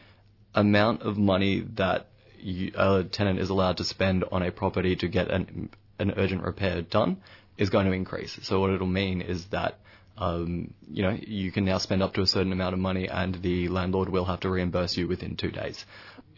[0.54, 2.08] amount of money that
[2.38, 6.42] you, a tenant is allowed to spend on a property to get an an urgent
[6.42, 7.18] repair done
[7.56, 8.38] is going to increase.
[8.42, 9.78] So what it'll mean is that
[10.18, 13.34] um, you know you can now spend up to a certain amount of money, and
[13.42, 15.84] the landlord will have to reimburse you within two days.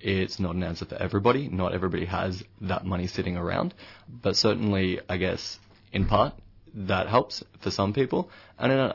[0.01, 1.49] It's not an answer for everybody.
[1.49, 3.75] Not everybody has that money sitting around,
[4.09, 5.59] but certainly, I guess,
[5.93, 6.35] in part,
[6.75, 8.93] that helps for some people, and in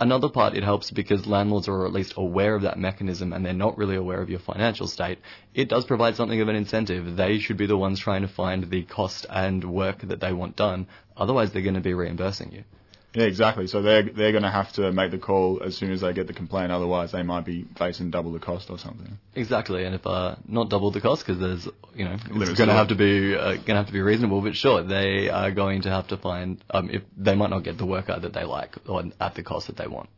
[0.00, 3.52] Another part, it helps because landlords are at least aware of that mechanism and they're
[3.52, 5.18] not really aware of your financial state.
[5.54, 7.16] It does provide something of an incentive.
[7.16, 10.56] They should be the ones trying to find the cost and work that they want
[10.56, 10.88] done.
[11.16, 12.64] Otherwise, they're going to be reimbursing you.
[13.14, 13.68] Yeah, exactly.
[13.68, 16.26] So they're they're going to have to make the call as soon as they get
[16.26, 16.72] the complaint.
[16.72, 19.18] Otherwise, they might be facing double the cost or something.
[19.36, 22.68] Exactly, and if uh, not double the cost, because there's you know Limits it's going
[22.68, 24.40] to to have to be uh, going to have to be reasonable.
[24.40, 27.78] But sure, they are going to have to find um, if they might not get
[27.78, 30.08] the worker that they like or at the cost that they want.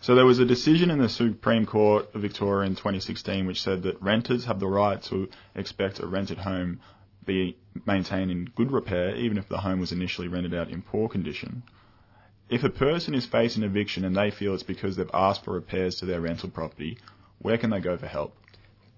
[0.00, 3.84] So there was a decision in the Supreme Court of Victoria in 2016 which said
[3.84, 6.80] that renters have the right to expect a rented home
[7.24, 7.56] be
[7.86, 11.62] maintained in good repair even if the home was initially rented out in poor condition.
[12.52, 15.94] If a person is facing eviction and they feel it's because they've asked for repairs
[15.96, 16.98] to their rental property,
[17.38, 18.36] where can they go for help?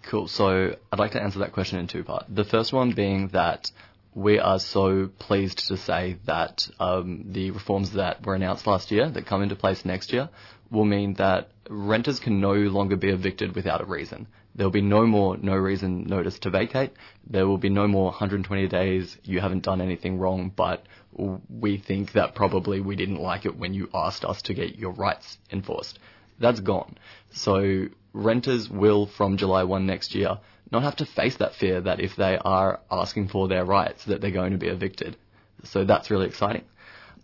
[0.02, 0.26] Cool.
[0.26, 2.26] So I'd like to answer that question in two parts.
[2.28, 3.70] The first one being that
[4.12, 9.08] we are so pleased to say that um, the reforms that were announced last year
[9.08, 10.30] that come into place next year
[10.72, 14.26] will mean that renters can no longer be evicted without a reason.
[14.56, 16.92] There will be no more no reason notice to vacate.
[17.28, 20.84] There will be no more 120 days you haven't done anything wrong, but
[21.16, 24.92] we think that probably we didn't like it when you asked us to get your
[24.92, 25.98] rights enforced.
[26.38, 26.98] That's gone.
[27.30, 30.38] So renters will, from July 1 next year,
[30.70, 34.20] not have to face that fear that if they are asking for their rights, that
[34.20, 35.16] they're going to be evicted.
[35.64, 36.64] So that's really exciting.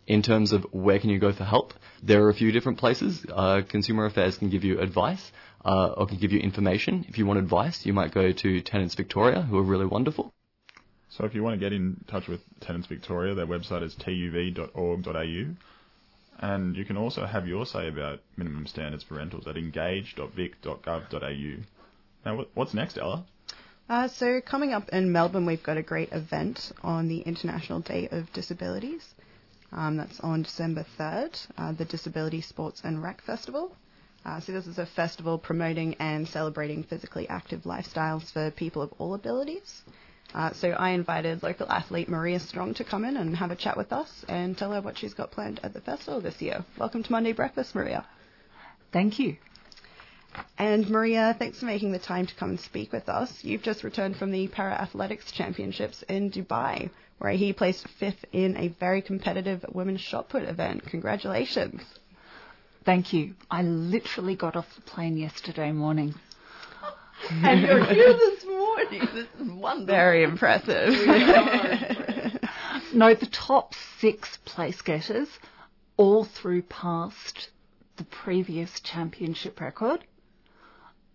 [0.07, 3.25] In terms of where can you go for help, there are a few different places.
[3.29, 5.33] Uh, Consumer Affairs can give you advice
[5.65, 7.05] uh, or can give you information.
[7.09, 10.33] If you want advice, you might go to Tenants Victoria, who are really wonderful.
[11.11, 15.55] So if you want to get in touch with Tenants Victoria, their website is tuv.org.au.
[16.43, 21.57] And you can also have your say about minimum standards for rentals at engage.vic.gov.au.
[22.25, 23.25] Now, what's next, Ella?
[23.89, 28.09] Uh, so coming up in Melbourne, we've got a great event on the International Day
[28.13, 29.15] of Disabilities.
[29.73, 33.75] Um, that's on December 3rd, uh, the Disability Sports and Rec Festival.
[34.25, 38.93] Uh, so this is a festival promoting and celebrating physically active lifestyles for people of
[38.99, 39.83] all abilities.
[40.35, 43.77] Uh, so I invited local athlete Maria Strong to come in and have a chat
[43.77, 46.65] with us and tell her what she's got planned at the festival this year.
[46.79, 48.07] Welcome to Monday Breakfast, Maria.
[48.93, 49.37] Thank you.
[50.57, 53.43] And Maria, thanks for making the time to come and speak with us.
[53.43, 58.57] You've just returned from the Para Athletics Championships in Dubai, where he placed fifth in
[58.57, 60.85] a very competitive women's shot put event.
[60.87, 61.83] Congratulations.
[62.85, 63.35] Thank you.
[63.51, 66.15] I literally got off the plane yesterday morning.
[67.31, 68.60] and you're here this morning.
[68.91, 69.87] This is wonderful.
[69.87, 70.95] Very impressive.
[72.95, 75.29] no, the top six place getters
[75.97, 77.51] all through past
[77.97, 80.05] the previous championship record.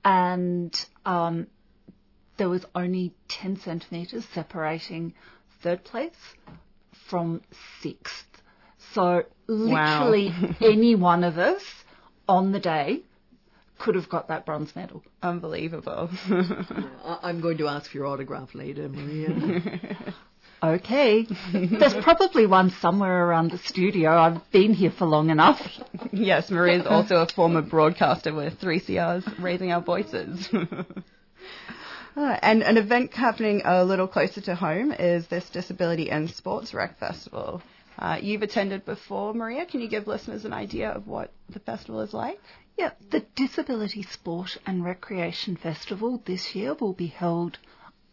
[0.03, 0.73] And
[1.05, 1.47] um,
[2.37, 5.13] there was only 10 centimetres separating
[5.61, 6.35] third place
[7.09, 7.41] from
[7.81, 8.25] sixth.
[8.93, 10.55] So literally Wow.
[10.61, 11.63] any one of us
[12.27, 13.01] on the day
[13.77, 15.03] could have got that bronze medal.
[15.21, 16.09] Unbelievable.
[16.29, 19.97] I- I'm going to ask for your autograph later, Maria.
[20.63, 21.27] Okay.
[21.53, 24.11] There's probably one somewhere around the studio.
[24.17, 25.61] I've been here for long enough.
[26.11, 30.49] yes, Maria's also a former broadcaster with 3CR's Raising Our Voices.
[32.17, 36.73] Uh, and an event happening a little closer to home is this Disability and Sports
[36.73, 37.61] Rec Festival.
[37.99, 39.65] Uh, you've attended before, Maria.
[39.65, 42.39] Can you give listeners an idea of what the festival is like?
[42.77, 47.57] Yeah, the Disability Sport and Recreation Festival this year will be held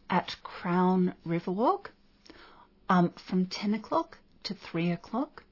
[0.09, 1.87] at Crown Riverwalk
[2.89, 5.43] um, from 10 o'clock to 3 o'clock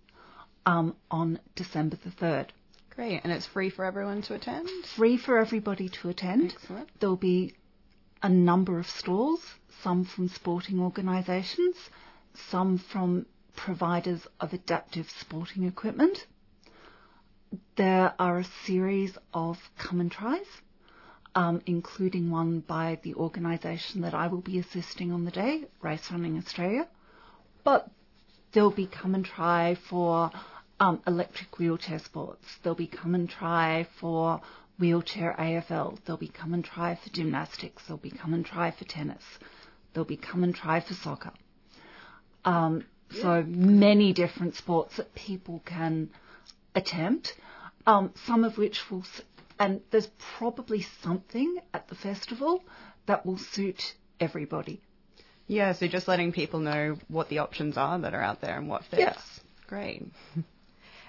[0.66, 2.48] um, on December the 3rd.
[2.94, 4.68] Great, and it's free for everyone to attend?
[4.96, 6.52] Free for everybody to attend.
[6.54, 6.88] Excellent.
[7.00, 7.54] There'll be
[8.22, 9.40] a number of stalls,
[9.82, 11.76] some from sporting organisations,
[12.50, 16.26] some from providers of adaptive sporting equipment.
[17.76, 20.46] There are a series of come and tries,
[21.34, 26.10] um, including one by the organisation that I will be assisting on the day, Race
[26.10, 26.86] Running Australia.
[27.64, 27.90] But
[28.52, 30.30] there'll be come and try for
[30.78, 32.46] um, electric wheelchair sports.
[32.62, 34.40] There'll be come and try for
[34.78, 35.98] wheelchair AFL.
[36.04, 37.82] There'll be come and try for gymnastics.
[37.86, 39.22] There'll be come and try for tennis.
[39.92, 41.32] There'll be come and try for soccer.
[42.44, 46.10] Um, so many different sports that people can
[46.74, 47.34] attempt.
[47.86, 49.04] Um, some of which will,
[49.58, 52.62] and there's probably something at the festival
[53.06, 54.80] that will suit everybody.
[55.46, 58.68] Yeah, so just letting people know what the options are that are out there and
[58.68, 59.00] what fits.
[59.00, 59.16] Yeah.
[59.66, 60.04] Great.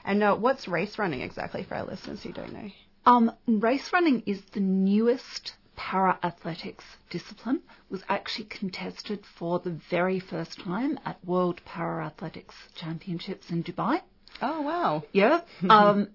[0.03, 2.69] And uh, what's race running exactly for our listeners who don't know?
[3.05, 7.61] Um, race running is the newest para athletics discipline.
[7.89, 14.01] Was actually contested for the very first time at World Para Athletics Championships in Dubai.
[14.41, 15.03] Oh, wow.
[15.11, 15.41] Yeah.
[15.69, 16.09] um,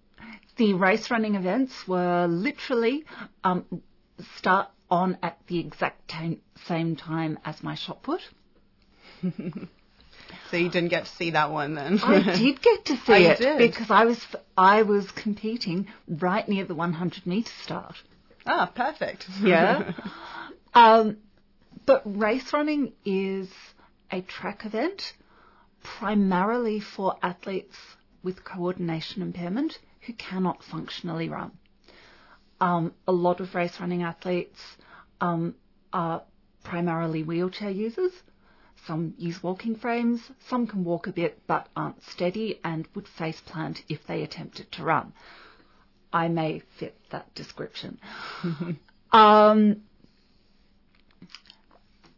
[0.56, 3.04] the race running events were literally
[3.44, 3.82] um,
[4.36, 8.20] start on at the exact time, same time as my shot put.
[10.50, 11.98] So you didn't get to see that one then?
[12.02, 13.58] I did get to see it did?
[13.58, 14.18] because I was
[14.56, 17.96] I was competing right near the 100 meter start.
[18.46, 19.26] Ah, perfect.
[19.42, 19.92] Yeah.
[20.74, 21.18] um,
[21.84, 23.50] but race running is
[24.10, 25.12] a track event
[25.82, 27.76] primarily for athletes
[28.26, 31.52] with coordination impairment who cannot functionally run.
[32.60, 34.58] Um, a lot of race running athletes
[35.20, 35.54] um,
[35.92, 36.24] are
[36.64, 38.10] primarily wheelchair users.
[38.84, 43.40] Some use walking frames, some can walk a bit but aren't steady and would face
[43.46, 45.12] plant if they attempted to run.
[46.12, 48.00] I may fit that description.
[49.12, 49.82] um,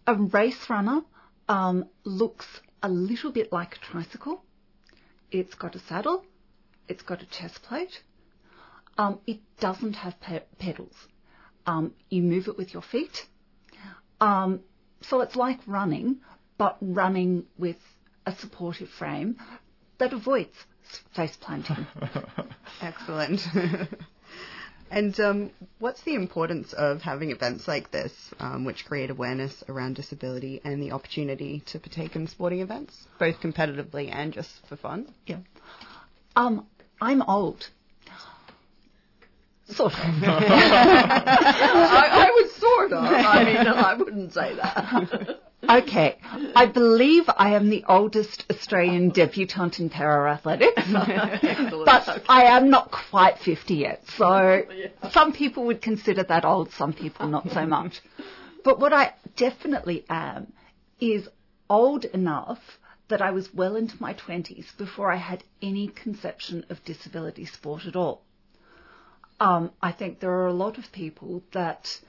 [0.07, 1.03] a race runner
[1.51, 2.47] um, looks
[2.83, 4.43] a little bit like a tricycle.
[5.31, 6.25] It's got a saddle,
[6.89, 8.03] it's got a chest plate.
[8.97, 10.95] Um, it doesn't have pe- pedals.
[11.67, 13.27] Um, you move it with your feet.
[14.21, 14.61] Um,
[15.03, 16.21] so it's like running,
[16.57, 17.77] but running with
[18.27, 19.37] a supportive frame
[19.99, 20.57] that avoids
[21.15, 21.87] face planting.
[22.83, 23.41] Excellent.
[24.91, 29.97] and um, what's the importance of having events like this, um, which create awareness around
[29.97, 35.13] disability and the opportunity to partake in sporting events, both competitively and just for fun?
[35.27, 35.39] Yeah.
[36.37, 36.67] Um,
[37.01, 37.69] I'm old.
[39.71, 39.99] Sort of.
[40.01, 43.05] I, I would sort of.
[43.05, 45.41] I mean, I wouldn't say that.
[45.63, 46.19] Okay,
[46.55, 52.93] I believe I am the oldest Australian debutante in para athletics, but I am not
[52.93, 54.03] quite 50 yet.
[54.17, 54.63] So
[55.11, 58.01] some people would consider that old, some people not so much.
[58.63, 60.53] But what I definitely am
[61.01, 61.29] is
[61.69, 62.79] old enough
[63.09, 67.87] that I was well into my 20s before I had any conception of disability sport
[67.87, 68.23] at all.
[69.41, 72.01] Um, I think there are a lot of people that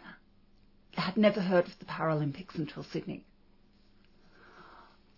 [0.95, 3.23] had never heard of the Paralympics until Sydney.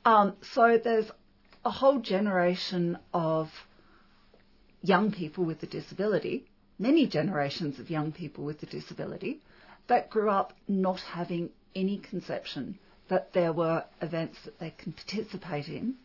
[0.04, 1.10] Um, so there's
[1.64, 3.50] a whole generation of
[4.82, 6.46] young people with a disability,
[6.80, 9.42] many generations of young people with a disability,
[9.88, 12.80] that grew up not having any conception
[13.10, 15.96] that there were events that they can participate in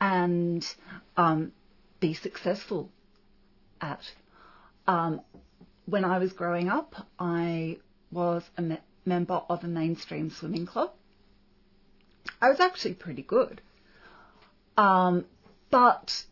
[0.00, 0.66] and
[1.16, 1.52] um,
[2.00, 2.90] be successful
[3.80, 4.00] at.
[4.86, 5.20] Um,
[5.86, 7.78] when I was growing up, I
[8.10, 10.92] was a me- member of a mainstream swimming club.
[12.42, 13.62] I was actually pretty good.
[14.76, 15.24] Um,
[15.70, 16.24] but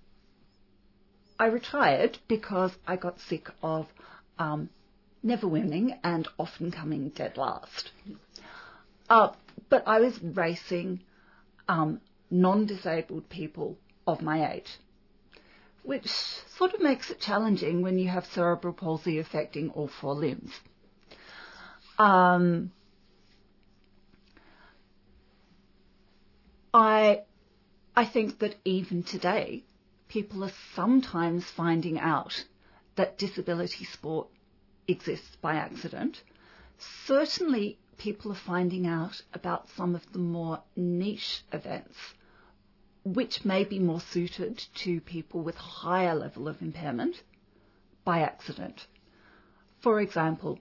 [1.39, 3.87] I retired because I got sick of
[4.39, 4.69] um,
[5.23, 7.93] never winning and often coming dead last.
[9.09, 9.31] Uh,
[9.69, 11.01] but I was racing
[11.69, 14.79] um, non-disabled people of my age,
[15.85, 20.51] which sort of makes it challenging when you have cerebral palsy affecting all four limbs.
[21.99, 22.73] Um,
[26.73, 27.23] I,
[27.97, 29.65] I think that even today,
[30.09, 32.45] people are sometimes finding out
[32.95, 34.29] that disability sport
[34.87, 36.23] exists by accident.
[36.79, 41.97] Certainly, people are finding out about some of the more niche events,
[43.05, 47.23] which may be more suited to people with higher level of impairment
[48.05, 48.87] by accident.
[49.81, 50.61] For example,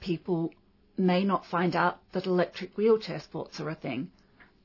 [0.00, 0.52] people
[0.98, 4.10] may not find out that electric wheelchair sports are a thing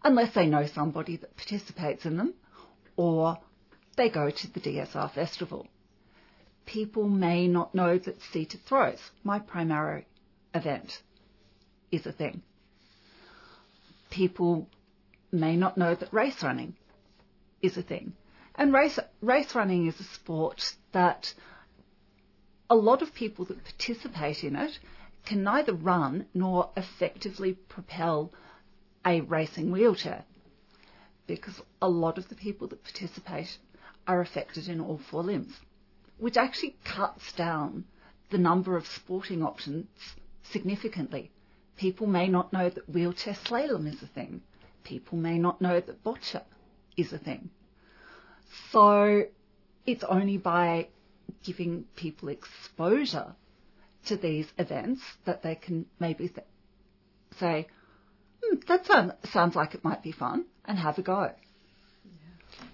[0.03, 2.33] unless they know somebody that participates in them
[2.95, 3.37] or
[3.95, 5.67] they go to the DSR festival.
[6.65, 10.05] People may not know that seated throws, my primary
[10.53, 11.01] event,
[11.91, 12.41] is a thing.
[14.09, 14.67] People
[15.31, 16.75] may not know that race running
[17.61, 18.13] is a thing.
[18.55, 21.33] And race, race running is a sport that
[22.69, 24.79] a lot of people that participate in it
[25.25, 28.31] can neither run nor effectively propel
[29.05, 30.23] a racing wheelchair
[31.27, 33.57] because a lot of the people that participate
[34.07, 35.53] are affected in all four limbs,
[36.17, 37.85] which actually cuts down
[38.31, 39.87] the number of sporting options
[40.51, 41.31] significantly.
[41.77, 44.41] People may not know that wheelchair slalom is a thing.
[44.83, 46.43] People may not know that boccia
[46.97, 47.49] is a thing.
[48.71, 49.23] So
[49.85, 50.87] it's only by
[51.43, 53.35] giving people exposure
[54.05, 56.45] to these events that they can maybe th-
[57.39, 57.67] say,
[58.43, 61.31] hmm, that sound, sounds like it might be fun, and have a go.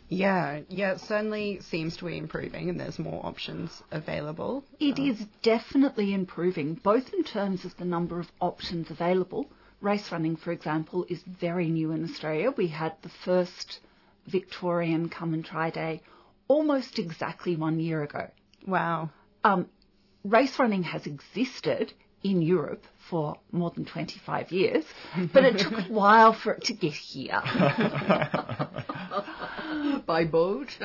[0.10, 4.64] Yeah, yeah, it certainly seems to be improving and there's more options available.
[4.80, 9.46] It is definitely improving, both in terms of the number of options available.
[9.82, 12.52] Race running, for example, is very new in Australia.
[12.58, 13.80] We had the first
[14.26, 16.02] Victorian Come and Try Day
[16.48, 18.30] almost exactly one year ago.
[18.66, 19.12] Wow.
[19.44, 19.70] Um,
[20.24, 21.94] race running has existed
[22.24, 24.86] in Europe for more than 25 years,
[25.34, 27.42] but it took a while for it to get here.
[30.06, 30.78] By boat?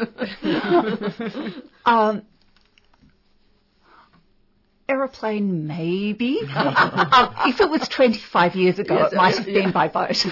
[1.84, 2.22] um,
[4.88, 6.38] aeroplane, maybe.
[6.54, 9.62] um, if it was 25 years ago, Yes, it might have yeah.
[9.62, 10.24] been by boat.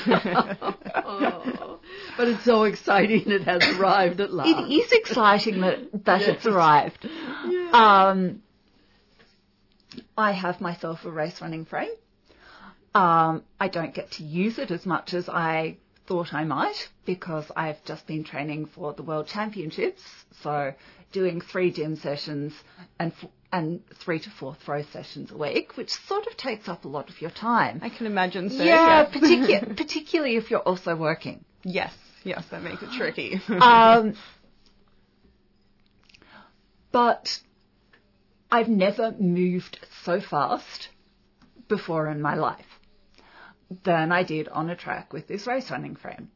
[1.05, 1.79] Oh,
[2.17, 4.49] but it's so exciting it has arrived at last.
[4.49, 6.29] It is exciting that, that Yes.
[6.37, 7.07] it's arrived.
[7.73, 8.43] Um,
[10.17, 11.91] I have myself a race running frame.
[12.95, 17.51] Um, I don't get to use it as much as I thought I might because
[17.57, 20.03] I've just been training for the World Championships.
[20.43, 20.75] So
[21.13, 22.53] doing three gym sessions
[22.99, 26.85] and f- and three to four throw sessions a week, which sort of takes up
[26.85, 27.81] a lot of your time.
[27.83, 28.63] I can imagine so.
[28.63, 29.15] yeah, yes.
[29.15, 31.45] particu- particularly if you're also working.
[31.63, 33.41] yes, yes, that makes it tricky.
[33.49, 34.15] Um,
[36.93, 37.41] but
[38.53, 40.91] I've never moved so fast
[41.69, 42.67] before in my life
[43.85, 46.31] than I did on a track with this race running frame.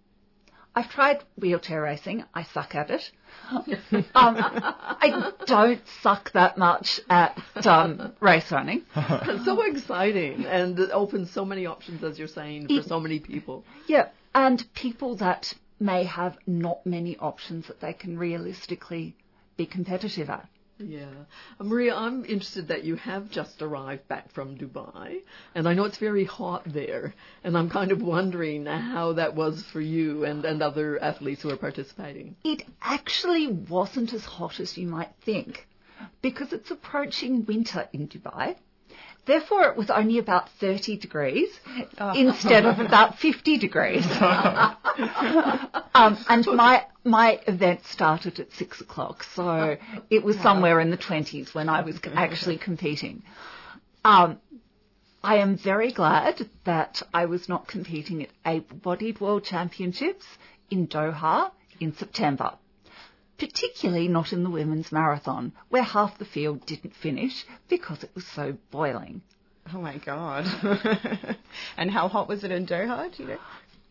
[0.75, 2.25] I've tried wheelchair racing.
[2.35, 3.11] I suck at it.
[3.51, 3.65] um,
[4.15, 8.83] I don't suck that much at um, race running.
[8.95, 12.99] It's so exciting, and it opens so many options, as you're saying, for It- so
[12.99, 13.63] many people.
[13.87, 19.15] Yeah, and people that may have not many options that they can realistically
[19.59, 20.49] be competitive at.
[20.79, 21.07] Yeah.
[21.59, 25.23] Uh, Maria, I'm interested that you have just arrived back from Dubai,
[25.55, 29.63] and I know it's very hot there, and I'm kind of wondering how that was
[29.73, 32.37] for you and, and other athletes who are participating.
[32.45, 35.67] It actually wasn't as hot as you might think
[36.21, 38.57] because it's approaching winter in Dubai.
[39.27, 41.49] Therefore, it was only about 30 degrees
[42.15, 44.07] instead of about 50 degrees.
[45.95, 49.77] um, and my my event started at six o'clock, so
[50.11, 53.23] it was somewhere in the 20s when I was actually competing.
[54.05, 54.39] Um,
[55.23, 60.25] I am very glad that I was not competing at able-bodied world championships
[60.71, 61.51] in Doha
[61.81, 62.53] in September.
[63.39, 68.27] Particularly not in the women's marathon, where half the field didn't finish because it was
[68.27, 69.23] so boiling.
[69.75, 70.47] oh my god.
[71.77, 73.15] and how hot was it in Doha?
[73.15, 73.39] Do you know?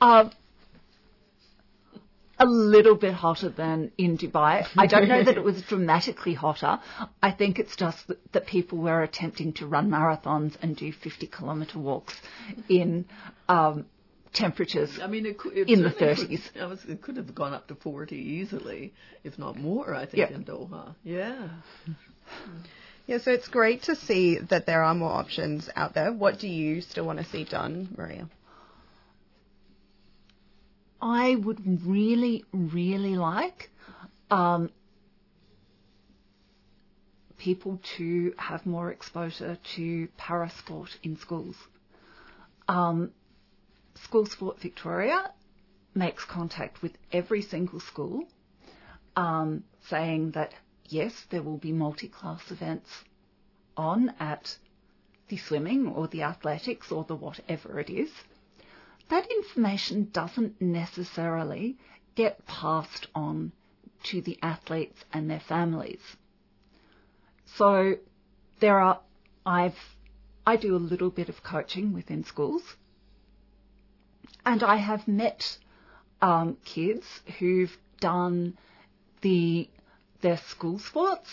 [0.02, 0.32] Um,
[2.38, 4.68] a little bit hotter than in Dubai.
[4.78, 6.80] I don't know that it was dramatically hotter.
[7.22, 11.28] I think it's just that, that people were attempting to run marathons and do 50
[11.28, 12.16] kilometre walks
[12.68, 13.06] in
[13.48, 13.86] um,
[14.36, 16.54] temperatures I mean, it, could, it in the 30s.
[16.54, 20.30] Could, was, it could have gone up to 40 easily, if not more, I think,
[20.30, 20.36] Yeah.
[20.36, 20.96] in Doha.
[21.04, 21.50] Yeah.
[23.08, 26.12] Yeah, so it's great to see that there are more options out there.
[26.12, 28.28] What do you still want to see done, Maria?
[31.00, 33.70] I would really, really like
[34.32, 34.72] um,
[37.38, 41.56] people to have more exposure to parasport in schools.
[42.68, 43.12] Um,
[43.96, 45.32] School Sport Victoria
[45.94, 48.28] makes contact with every single school,
[49.16, 50.54] um, saying that
[50.88, 52.90] yes, there will be multi-class events
[53.78, 54.58] on at
[55.28, 58.12] the swimming or the athletics or the whatever it is
[59.10, 61.78] that information doesn't necessarily
[62.16, 63.52] get passed on
[64.04, 66.02] to the athletes and their families.
[67.46, 67.96] So
[68.60, 69.00] there are,
[69.46, 69.78] I've,
[70.46, 72.64] I do a little bit of coaching within schools
[74.46, 75.58] and I have met
[76.22, 77.06] um, kids
[77.40, 78.58] who've done
[79.22, 79.70] the,
[80.22, 81.30] their school sports,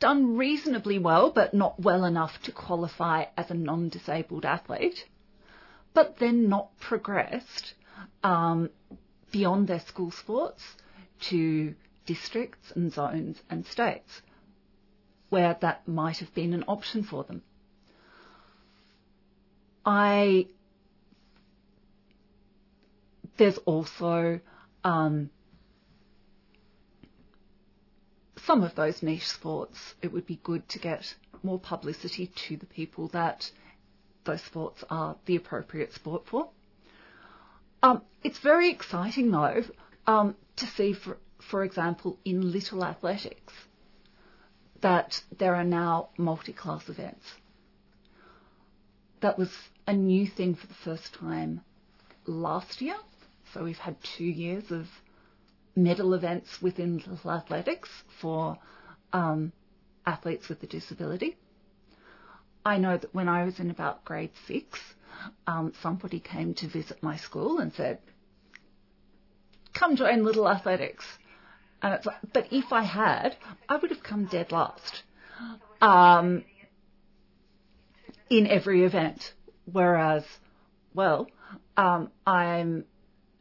[0.00, 5.06] done reasonably well, but not well enough to qualify as a non-disabled athlete
[5.94, 7.74] but then not progressed
[8.22, 8.70] um,
[9.30, 10.62] beyond their school sports
[11.20, 11.74] to
[12.06, 14.22] districts and zones and states
[15.28, 17.42] where that might have been an option for them.
[19.84, 20.48] I
[23.36, 24.40] there's also
[24.84, 25.30] um,
[28.46, 29.94] some of those niche sports.
[30.02, 33.50] It would be good to get more publicity to the people that
[34.24, 36.48] those sports are the appropriate sport for.
[37.82, 39.64] Um, it's very exciting though
[40.06, 41.18] um, to see, for,
[41.50, 43.52] for example, in little athletics,
[44.80, 47.24] that there are now multi-class events.
[49.20, 49.50] That was
[49.86, 51.62] a new thing for the first time
[52.26, 52.96] last year.
[53.52, 54.86] So we've had two years of
[55.76, 57.88] medal events within athletics
[58.20, 58.58] for
[59.12, 59.52] um,
[60.06, 61.36] athletes with a disability.
[62.64, 64.78] I know that when I was in about grade six,
[65.46, 67.98] um, somebody came to visit my school and said,
[69.74, 71.04] "Come join Little Athletics."
[71.82, 73.36] And it's like, but if I had,
[73.68, 75.02] I would have come dead last
[75.80, 76.44] um,
[78.30, 79.34] in every event.
[79.70, 80.24] Whereas,
[80.94, 81.28] well,
[81.76, 82.84] um, I'm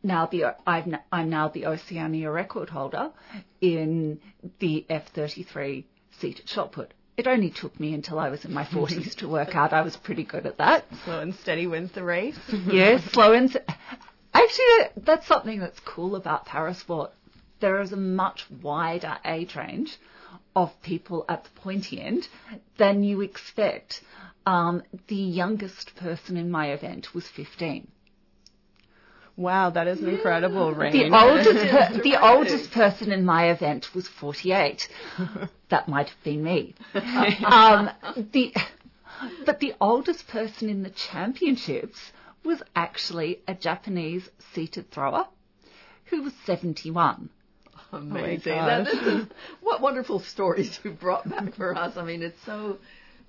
[0.04, 3.12] now the I'm now the Oceania record holder
[3.60, 4.20] in
[4.60, 5.86] the F33
[6.20, 6.93] seated shot put.
[7.18, 9.95] It only took me until I was in my 40s to work out I was
[9.97, 10.86] pretty good at that.
[11.04, 12.39] Slow and steady wins the race.
[12.68, 13.62] yes, slow and s-
[14.34, 17.12] actually that's something that's cool about parasport.
[17.60, 19.97] There is a much wider age range
[20.56, 22.28] of people at the pointy end
[22.78, 24.02] than you expect.
[24.45, 27.88] Um, the youngest person in my event was 15.
[29.42, 30.92] Wow, that is an incredible, Rain.
[30.92, 34.88] The oldest, per- the oldest person in my event was 48.
[35.70, 36.76] that might have been me.
[36.94, 37.89] um,
[38.32, 38.54] the,
[39.46, 41.98] but the oldest person in the championships
[42.44, 45.26] was actually a Japanese seated thrower
[46.06, 47.30] who was 71.
[47.94, 48.54] Amazing.
[48.54, 48.68] gosh.
[48.68, 49.28] That- this is,
[49.62, 51.98] what wonderful stories you brought back for us.
[51.98, 52.78] I mean, it's so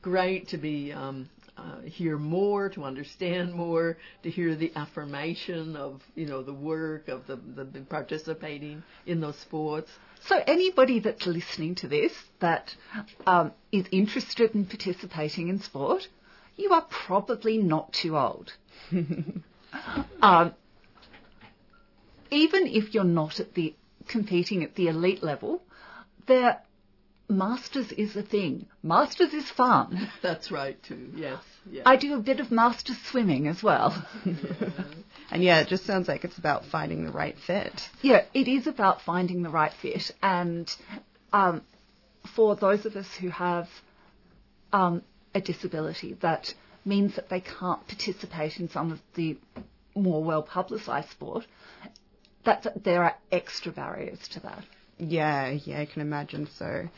[0.03, 6.03] great to be um, uh, hear more, to understand more, to hear the affirmation of
[6.15, 9.91] you know the work of the, the participating in those sports.
[10.27, 12.75] So anybody that's listening to this that
[13.27, 16.09] um, is interested in participating in sport,
[16.57, 18.53] you are probably not too old.
[20.23, 20.55] um,
[22.31, 23.75] even if you're not at the
[24.09, 25.63] competing at the elite level,
[26.27, 26.63] there
[27.33, 28.67] masters is a thing.
[28.83, 30.09] Masters is fun.
[30.23, 31.11] That's right too.
[31.15, 31.41] Yes.
[31.71, 31.83] Yeah.
[31.87, 34.07] I do a bit of masters swimming as well.
[35.31, 37.89] and yeah, it just sounds like it's about finding the right fit.
[38.03, 40.75] Yeah, it is about finding the right fit, and
[41.33, 41.63] um,
[42.35, 43.69] for those of us who have
[44.73, 45.03] um,
[45.35, 46.55] a disability, that
[46.85, 49.37] means that they can't participate in some of the
[49.95, 51.47] more well publicised sport.
[52.45, 54.65] That there are extra barriers to that.
[54.99, 56.89] Yeah, yeah, I can imagine so.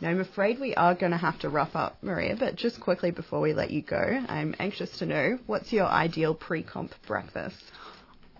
[0.00, 3.10] Now, I'm afraid we are going to have to rough up, Maria, but just quickly
[3.10, 7.62] before we let you go, I'm anxious to know what's your ideal pre comp breakfast?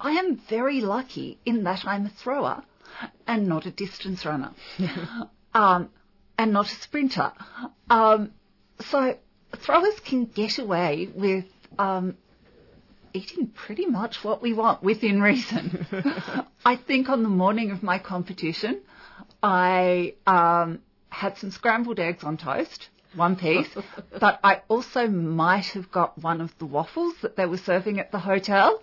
[0.00, 2.62] I am very lucky in that I'm a thrower
[3.26, 4.52] and not a distance runner,
[5.54, 5.90] um,
[6.36, 7.32] and not a sprinter.
[7.88, 8.32] Um,
[8.80, 9.16] so
[9.56, 11.46] throwers can get away with
[11.78, 12.16] um,
[13.12, 15.86] eating pretty much what we want within reason.
[16.64, 18.82] I think on the morning of my competition,
[19.42, 20.80] I um,
[21.14, 23.68] had some scrambled eggs on toast, one piece,
[24.20, 28.10] but I also might have got one of the waffles that they were serving at
[28.10, 28.82] the hotel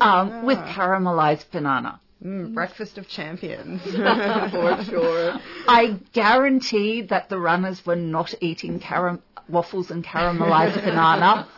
[0.00, 2.00] um, with caramelized banana.
[2.24, 3.82] Mm, breakfast of champions.
[3.82, 5.34] for sure.
[5.68, 11.48] I guarantee that the runners were not eating caram- waffles and caramelized banana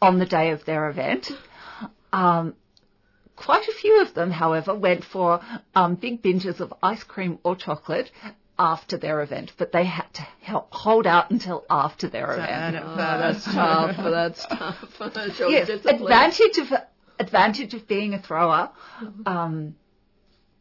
[0.00, 1.30] on the day of their event.
[2.12, 2.54] Um,
[3.36, 5.40] quite a few of them, however, went for
[5.74, 8.10] um, big binges of ice cream or chocolate
[8.60, 12.76] after their event, but they had to help hold out until after their event.
[12.78, 13.96] Oh, that's tough.
[13.96, 15.34] That's tough.
[15.34, 16.72] Shows yes, advantage of
[17.18, 18.70] advantage of being a thrower,
[19.24, 19.76] um,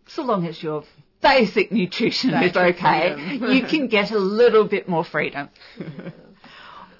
[0.07, 0.85] so long as your
[1.21, 3.51] basic nutrition is okay, freedom.
[3.51, 5.49] you can get a little bit more freedom.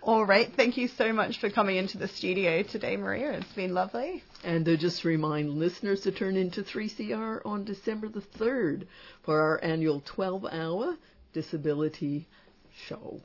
[0.10, 3.34] All right, thank you so much for coming into the studio today, Maria.
[3.34, 4.24] It's been lovely.
[4.44, 8.88] And to just remind listeners to turn into 3CR on December the 3rd
[9.22, 10.98] for our annual 12 hour
[11.32, 12.28] disability
[12.88, 13.22] show.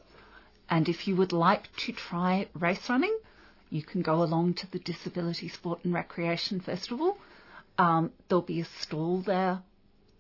[0.69, 3.19] And if you would like to try race running,
[3.71, 7.17] you can go along to the Disability Sport and Recreation Festival.
[7.79, 9.63] Um, there'll be a stall there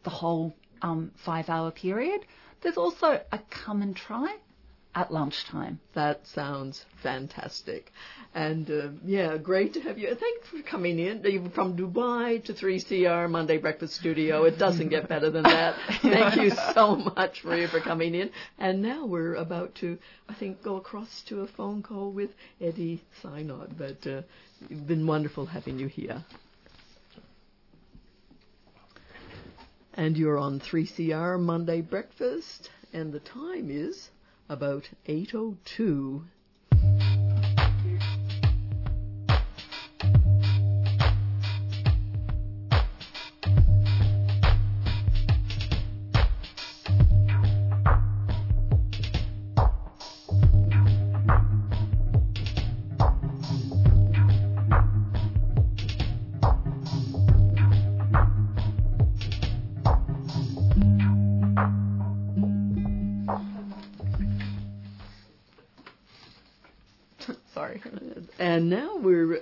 [0.02, 2.22] the whole um, five hour period.
[2.62, 4.34] There's also a come and try
[4.94, 5.80] at lunchtime.
[5.94, 7.92] That sounds fantastic.
[8.34, 10.14] And uh, yeah, great to have you.
[10.14, 11.22] Thanks for coming in.
[11.24, 14.44] You from Dubai to 3CR Monday Breakfast Studio.
[14.44, 15.76] It doesn't get better than that.
[16.02, 18.30] Thank you so much, Maria, for coming in.
[18.58, 22.30] And now we're about to, I think, go across to a phone call with
[22.60, 23.76] Eddie Synot.
[23.76, 24.22] But uh,
[24.70, 26.24] it's been wonderful having you here.
[29.96, 34.10] And you're on 3CR Monday Breakfast, and the time is
[34.54, 36.22] about 8.02.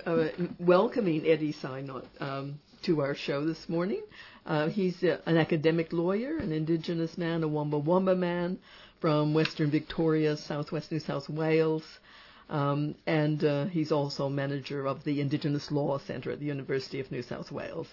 [0.05, 0.27] uh,
[0.59, 4.01] welcoming Eddie Synot um, to our show this morning.
[4.45, 8.59] Uh, he's uh, an academic lawyer, an Indigenous man, a Wamba Wamba man
[8.99, 11.83] from Western Victoria, Southwest New South Wales.
[12.49, 17.11] Um, and uh, he's also manager of the Indigenous Law Centre at the University of
[17.11, 17.87] New South Wales.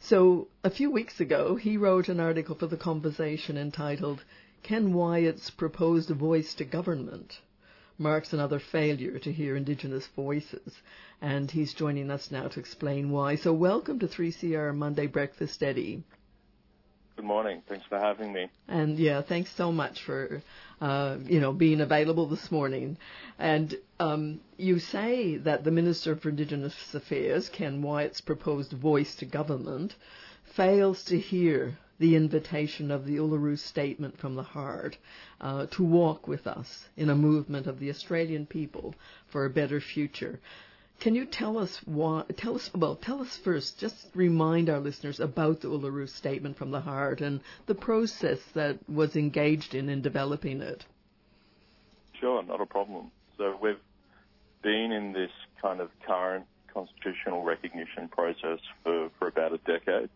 [0.00, 4.24] So a few weeks ago, he wrote an article for The Conversation entitled,
[4.62, 7.38] Ken Wyatt's Proposed Voice to Government
[8.02, 10.76] marks another failure to hear Indigenous voices.
[11.20, 13.36] And he's joining us now to explain why.
[13.36, 16.02] So welcome to 3CR Monday Breakfast, Eddie.
[17.16, 17.62] Good morning.
[17.68, 18.48] Thanks for having me.
[18.68, 20.42] And yeah, thanks so much for
[20.80, 22.96] uh, you know being available this morning.
[23.38, 29.26] And um, you say that the Minister for Indigenous Affairs, Ken Wyatt's proposed voice to
[29.26, 29.94] government,
[30.56, 34.98] fails to hear the invitation of the Uluru Statement from the Heart
[35.40, 38.96] uh, to walk with us in a movement of the Australian people
[39.28, 40.40] for a better future.
[40.98, 42.24] Can you tell us why?
[42.36, 42.96] Tell us well.
[42.96, 43.78] Tell us first.
[43.78, 48.78] Just remind our listeners about the Uluru Statement from the Heart and the process that
[48.90, 50.84] was engaged in in developing it.
[52.20, 53.12] Sure, not a problem.
[53.38, 53.78] So we've
[54.62, 55.30] been in this
[55.60, 60.10] kind of current constitutional recognition process for, for about a decade.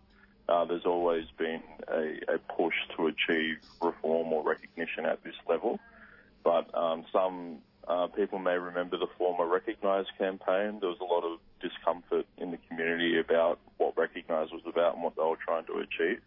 [0.48, 5.80] Uh, there's always been a, a, push to achieve reform or recognition at this level,
[6.44, 10.78] but um, some uh, people may remember the former Recognise campaign.
[10.80, 15.02] There was a lot of discomfort in the community about what Recognise was about and
[15.02, 16.20] what they were trying to achieve.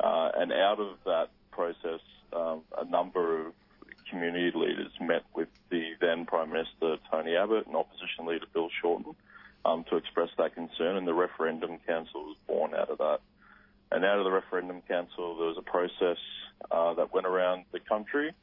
[0.00, 2.00] Uh, and out of that process,
[2.32, 3.52] um, a number of
[4.10, 9.14] community leaders met with the then Prime Minister Tony Abbott and opposition leader Bill Shorten
[9.64, 13.20] um, to express that concern, and the referendum council was born out of that.
[13.90, 16.18] And out of the referendum council, there was a process
[16.70, 18.34] uh, that went around the country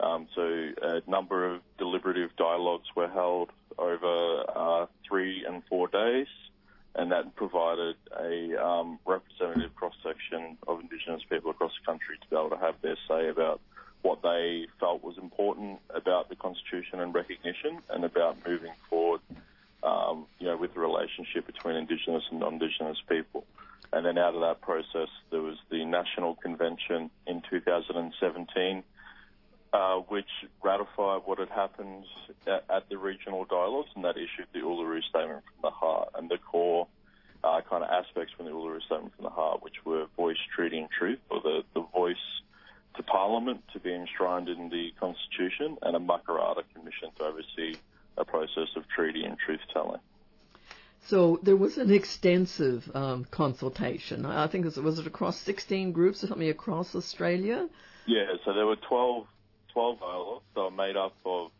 [0.00, 0.42] um, so
[0.82, 6.26] a number of deliberative dialogues were held over uh, three and four days,
[6.94, 12.36] and that provided a um, representative cross-section of Indigenous people across the country to be
[12.36, 13.60] able to have their say about
[14.02, 19.20] what they felt was important about the Constitution and recognition and about moving forward,
[19.82, 23.46] um, you know, with the relationship between Indigenous and non-Indigenous people.
[23.92, 28.82] And then out of that process, there was the National Convention in 2017
[29.74, 30.28] uh, which
[30.62, 32.04] ratified what had happened
[32.46, 36.30] at, at, the regional dialogues, and that issued the Uluru Statement from the Heart and
[36.30, 36.86] the core
[37.42, 40.78] uh, kind of aspects from the Uluru Statement from the Heart, which were voice, treaty,
[40.78, 42.16] and truth, or the, the voice
[42.96, 47.74] to Parliament to be enshrined in the Constitution, and a Makarrata Commission to oversee
[48.16, 50.00] a process of treaty and truth telling.
[51.06, 54.24] So there was an extensive um, consultation.
[54.24, 57.68] I think it was, was it across 16 groups or something across Australia?
[58.06, 59.26] Yeah, so there were 12
[59.72, 61.50] 12 dialogues are made up of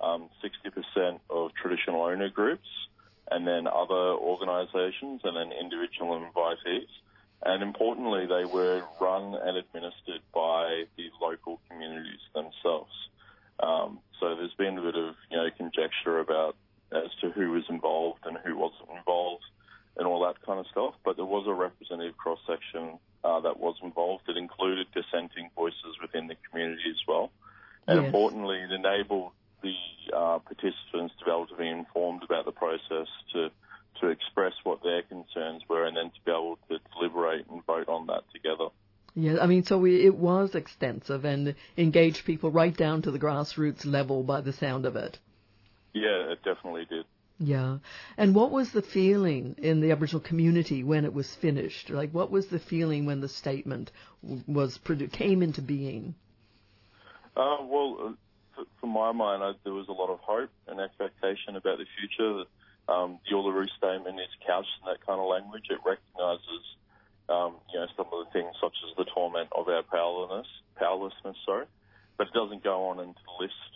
[0.00, 2.68] um, 60% of traditional owner groups
[3.30, 6.86] and then other organisations and then individual invitees.
[7.44, 12.92] And importantly, they were run and administered by the local communities themselves.
[13.60, 16.56] Um, so there's been a bit of you know conjecture about
[16.92, 19.44] as to who was involved and who wasn't involved
[19.96, 20.94] and all that kind of stuff.
[21.04, 24.24] But there was a representative cross section uh, that was involved.
[24.28, 27.30] It included dissenting voices within the community as well.
[27.86, 28.06] And yes.
[28.06, 29.32] importantly, it enabled
[29.62, 29.74] the
[30.14, 33.50] uh, participants to be able to be informed about the process, to
[34.00, 37.88] to express what their concerns were, and then to be able to deliberate and vote
[37.88, 38.68] on that together.
[39.14, 43.18] Yeah, I mean, so we, it was extensive and engaged people right down to the
[43.18, 45.18] grassroots level by the sound of it.
[45.96, 47.06] Yeah, it definitely did.
[47.38, 47.78] Yeah.
[48.18, 51.88] And what was the feeling in the Aboriginal community when it was finished?
[51.88, 53.90] Like, what was the feeling when the statement
[54.46, 54.78] was
[55.12, 56.14] came into being?
[57.34, 58.12] Uh, well, uh,
[58.54, 61.86] for, for my mind, I, there was a lot of hope and expectation about the
[61.98, 62.44] future.
[62.88, 65.64] Um, the Uluru Statement is couched in that kind of language.
[65.70, 66.64] It recognises,
[67.30, 71.36] um, you know, some of the things such as the torment of our powerlessness, powerlessness,
[71.46, 71.66] sorry,
[72.18, 73.75] but it doesn't go on and list,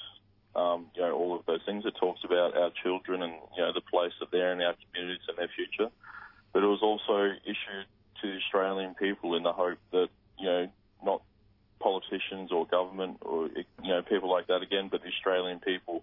[0.57, 1.85] um, you know, all of those things.
[1.87, 5.23] It talks about our children and you know the place that they're in our communities
[5.29, 5.91] and their future.
[6.53, 7.87] But it was also issued
[8.23, 10.69] to Australian people in the hope that you know
[11.05, 11.23] not
[11.79, 16.03] politicians or government or you know people like that again, but the Australian people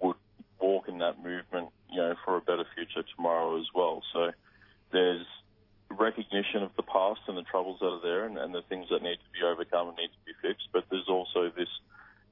[0.00, 0.16] would
[0.60, 4.02] walk in that movement, you know, for a better future tomorrow as well.
[4.12, 4.32] So
[4.92, 5.26] there's
[5.90, 9.02] recognition of the past and the troubles that are there and, and the things that
[9.02, 11.68] need to be overcome and need to be fixed, but there's also this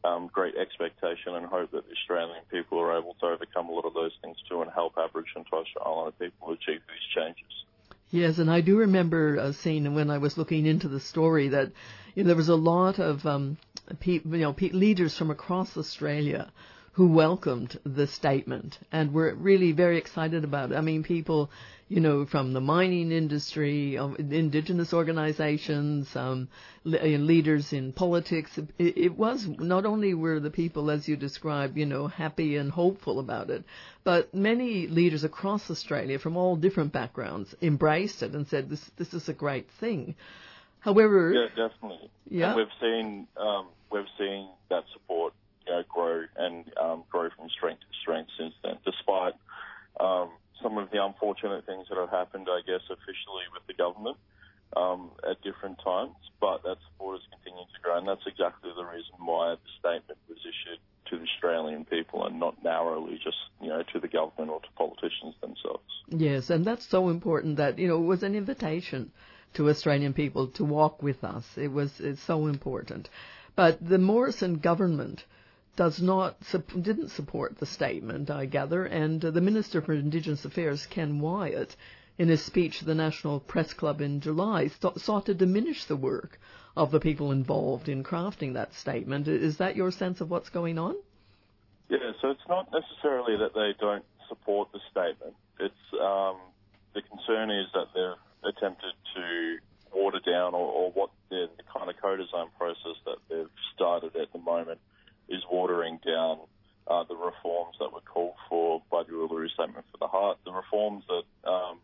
[0.05, 3.85] um, great expectation and hope that the Australian people are able to overcome a lot
[3.85, 7.53] of those things too and help Aboriginal and Torres Strait Islander people achieve these changes.
[8.11, 11.73] Yes, and I do remember seeing when I was looking into the story that
[12.15, 13.57] you know, there was a lot of um,
[14.01, 16.53] pe- you know pe- leaders from across Australia
[16.93, 20.77] who welcomed the statement and were really very excited about it.
[20.77, 21.51] I mean, people,
[21.89, 26.49] you know, from the mining industry, um, indigenous organizations, um,
[26.85, 28.59] le- uh, leaders in politics.
[28.59, 32.71] It, it, was not only were the people, as you described, you know, happy and
[32.71, 33.65] hopeful about it,
[34.05, 39.15] but many leaders across Australia from all different backgrounds embraced it and said, this, this
[39.15, 40.15] is a great thing.
[40.81, 42.11] However, yeah, definitely.
[42.29, 45.33] Yeah, and we've seen um, we've seen that support
[45.67, 49.35] you know, grow and um, grow from strength to strength since then, despite
[50.01, 50.31] um,
[50.63, 54.17] some of the unfortunate things that have happened, I guess, officially with the government
[54.77, 56.15] um, at different times.
[56.41, 60.19] But that support has continued to grow, and that's exactly the reason why the statement
[60.29, 60.81] was issued
[61.11, 64.69] to the Australian people and not narrowly just, you know, to the government or to
[64.77, 65.87] politicians themselves.
[66.09, 69.13] Yes, and that's so important that, you know, it was an invitation
[69.55, 71.45] to Australian people to walk with us.
[71.57, 73.09] It was it's so important.
[73.55, 75.25] But the Morrison government
[75.77, 76.37] does not
[76.81, 81.75] didn't support the statement, I gather, and the Minister for Indigenous Affairs, Ken Wyatt,
[82.19, 86.39] in his speech to the National Press Club in July, sought to diminish the work
[86.77, 89.29] of the people involved in crafting that statement.
[89.29, 90.97] Is that your sense of what's going on?
[91.89, 95.35] Yeah, so it's not necessarily that they don't support the statement.
[95.59, 96.37] It's um,
[96.95, 99.57] the concern is that they've attempted to
[99.95, 104.33] water down or, or what the, the kind of co-design process that they've started at
[104.33, 104.81] the moment
[105.29, 106.39] is watering down
[106.87, 110.53] uh, the reforms that were called for by the Uluru Statement for the Heart, the
[110.53, 111.79] reforms that um,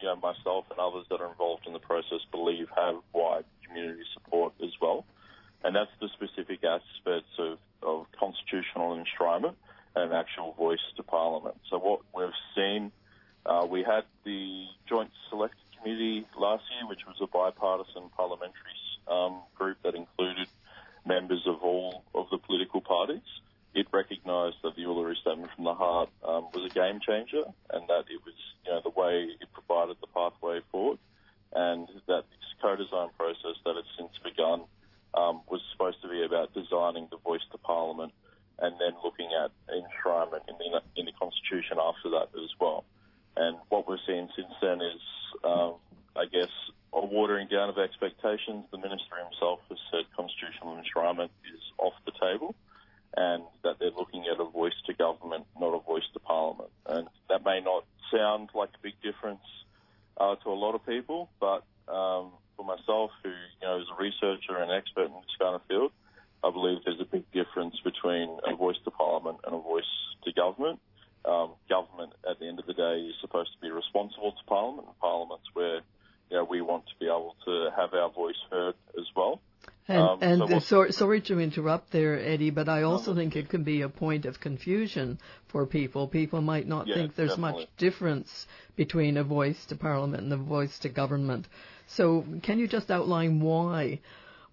[0.00, 4.02] you know myself and others that are involved in the process believe have wide community
[4.14, 5.04] support as well,
[5.64, 9.54] and that's the specific aspects of, of constitutional enshrinement
[9.96, 11.56] and actual voice to Parliament.
[11.70, 12.90] So what we've seen,
[13.46, 19.40] uh, we had the Joint Select Committee last year, which was a bipartisan parliamentary um,
[19.54, 20.48] group that included
[21.06, 23.22] members of all of the political parties.
[23.74, 27.88] It recognised that the Uluru Statement from the Heart um, was a game changer and
[27.88, 30.98] that it was, you know, the way it provided the pathway forward
[31.52, 34.62] and that this co-design process that has since begun
[35.14, 38.12] um, was supposed to be about designing the voice to Parliament
[38.58, 42.84] and then looking at enshrinement in the, in the Constitution after that as well.
[43.36, 45.02] And what we're seeing since then is,
[45.42, 45.74] um,
[46.16, 46.50] I guess,
[46.94, 48.64] a watering down of expectations.
[48.70, 52.54] The minister himself has said constitutional enshrinement is off the table
[53.16, 56.70] and that they're looking at a voice to government, not a voice to parliament.
[56.86, 59.44] And that may not sound like a big difference
[60.18, 64.02] uh, to a lot of people, but um, for myself, who you know is a
[64.02, 65.92] researcher and expert in this kind of field,
[66.42, 69.90] I believe there's a big difference between a voice to parliament and a voice
[70.24, 70.80] to government.
[71.24, 74.88] Um, government, at the end of the day, is supposed to be responsible to parliament,
[74.88, 75.80] and parliament's where
[76.30, 79.40] you know, we want to be able to have our voice heard as well.
[79.86, 83.36] And, um, and so sorry, sorry to interrupt there, Eddie, but I also no, think
[83.36, 85.18] it can be a point of confusion
[85.48, 86.08] for people.
[86.08, 87.62] People might not yeah, think there's definitely.
[87.62, 88.46] much difference
[88.76, 91.46] between a voice to Parliament and a voice to government.
[91.86, 94.00] So, can you just outline why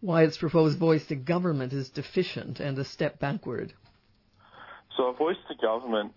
[0.02, 3.72] why its proposed voice to government is deficient and a step backward?
[4.97, 6.13] So a voice to government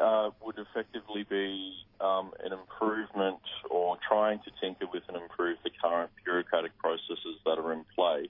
[0.00, 3.40] uh, would effectively be um, an improvement
[3.70, 8.28] or trying to tinker with and improve the current bureaucratic processes that are in play.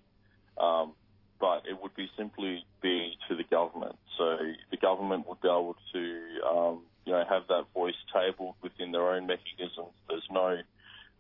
[0.58, 0.92] Um,
[1.40, 3.96] but it would be simply be to the government.
[4.18, 4.36] So
[4.70, 9.10] the government would be able to, um, you know, have that voice tabled within their
[9.10, 9.94] own mechanisms.
[10.08, 10.58] There's no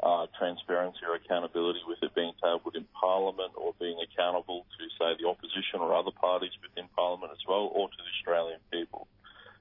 [0.02, 5.12] uh, transparency or accountability with it being tabled in Parliament or being accountable to, say,
[5.20, 9.06] the opposition or other parties within Parliament as well, or to the Australian people.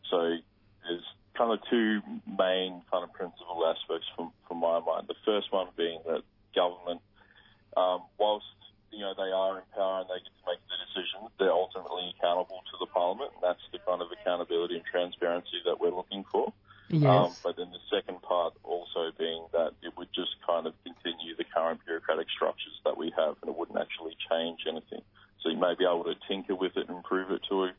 [0.09, 0.37] So
[0.87, 1.03] there's
[1.35, 5.07] kind of two main kind of principal aspects from, from my mind.
[5.07, 6.23] The first one being that
[6.55, 7.01] government,
[7.75, 8.47] um, whilst
[8.91, 12.15] you know they are in power and they get to make the decisions, they're ultimately
[12.15, 16.23] accountable to the Parliament, and that's the kind of accountability and transparency that we're looking
[16.31, 16.51] for.
[16.89, 17.05] Yes.
[17.05, 21.35] Um, but then the second part also being that it would just kind of continue
[21.37, 25.01] the current bureaucratic structures that we have and it wouldn't actually change anything.
[25.41, 27.71] So you may be able to tinker with it and improve it to a,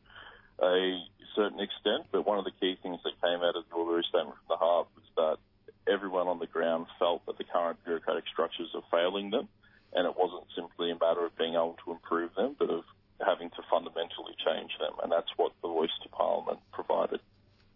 [0.63, 1.03] a
[1.35, 4.39] certain extent, but one of the key things that came out of the Uluru Statement
[4.39, 8.71] from the Heart was that everyone on the ground felt that the current bureaucratic structures
[8.75, 9.49] are failing them
[9.93, 12.85] and it wasn't simply a matter of being able to improve them, but of
[13.25, 17.21] having to fundamentally change them, and that's what the Voice to Parliament provided.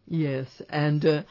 [0.07, 1.23] Yes, and uh,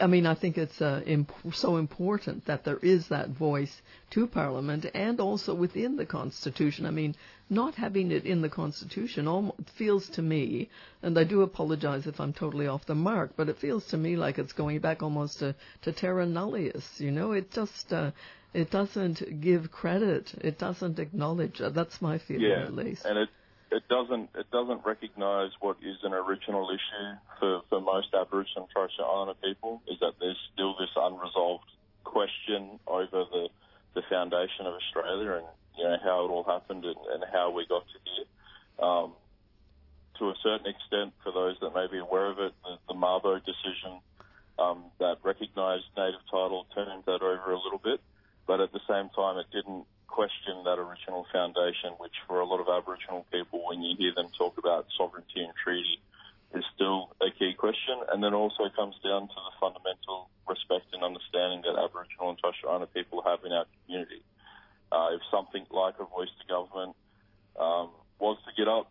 [0.00, 4.28] I, mean I think it's uh, imp- so important that there is that voice to
[4.28, 6.86] Parliament and also within the Constitution.
[6.86, 7.16] I mean,
[7.48, 10.70] not having it in the Constitution almost feels to me,
[11.02, 14.14] and I do apologize if I'm totally off the mark, but it feels to me
[14.14, 17.00] like it's going back almost to, to terra nullius.
[17.00, 18.12] You know, it just uh,
[18.54, 21.60] it doesn't give credit, it doesn't acknowledge.
[21.60, 23.04] Uh, that's my feeling yeah, at least.
[23.04, 23.28] and it
[23.70, 28.74] it doesn't it doesn't recognise what is an original issue for, for most Aboriginal and
[28.74, 31.70] Torres Strait Islander people is that there's still this unresolved
[32.04, 33.48] question over the
[33.94, 35.46] the foundation of Australia and
[35.78, 38.26] you know how it all happened and, and how we got to here.
[38.86, 39.12] Um,
[40.18, 43.40] to a certain extent, for those that may be aware of it, the, the Mabo
[43.42, 44.00] decision
[44.58, 48.00] um, that recognised native title turned that over a little bit,
[48.46, 52.60] but at the same time, it didn't question that original foundation, which for a lot
[52.60, 56.02] of Aboriginal people, when you hear them talk about sovereignty and treaty,
[56.54, 58.02] is still a key question.
[58.12, 62.56] And then also comes down to the fundamental respect and understanding that Aboriginal and Torres
[62.58, 64.22] Strait Islander people have in our community.
[64.90, 66.96] Uh, if something like a voice to government
[67.54, 68.90] um, was to get up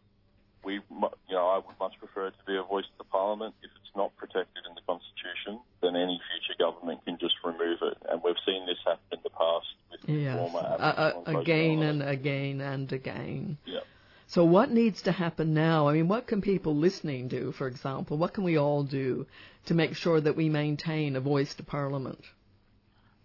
[0.64, 3.56] we, you know, I would much prefer it to be a voice to Parliament.
[3.64, 7.98] If it's not protected in the Constitution, then any future government can just remove it.
[8.10, 12.62] And we've seen this happen in the past with Yes, uh, uh, again and again
[12.62, 13.58] and again.
[13.66, 13.80] Yeah.
[14.28, 15.88] So what needs to happen now?
[15.88, 18.16] I mean, what can people listening do, for example?
[18.18, 19.26] What can we all do
[19.66, 22.24] to make sure that we maintain a voice to Parliament?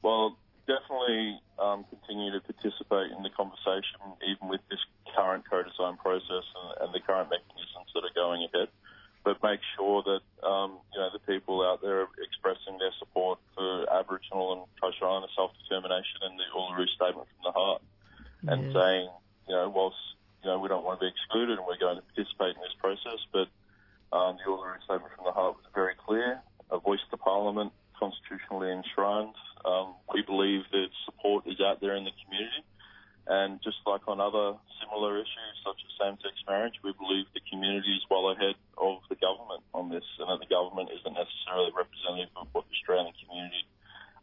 [0.02, 4.80] Well, definitely um, continue to participate in the conversation, even with this
[5.14, 8.68] current co-design process and, and the current mechanisms that are going ahead.
[9.24, 13.38] But make sure that um, you know the people out there are expressing their support
[13.54, 17.82] for Aboriginal and Torres Strait Islander self-determination and the Uluru Statement from the Heart,
[18.46, 19.08] and saying
[19.48, 19.96] you know whilst
[20.44, 22.76] you know we don't want to be excluded and we're going to participate in this
[22.78, 23.48] process, but
[24.12, 26.40] um, the Uluru Statement from the Heart was very clear:
[26.70, 29.34] a voice to Parliament, constitutionally enshrined.
[29.64, 32.60] Um, we believe that support is out there in the community.
[33.26, 37.96] And just like on other similar issues such as same-sex marriage, we believe the community
[37.96, 42.28] is well ahead of the government on this, and that the government isn't necessarily representative
[42.36, 43.64] of what the Australian community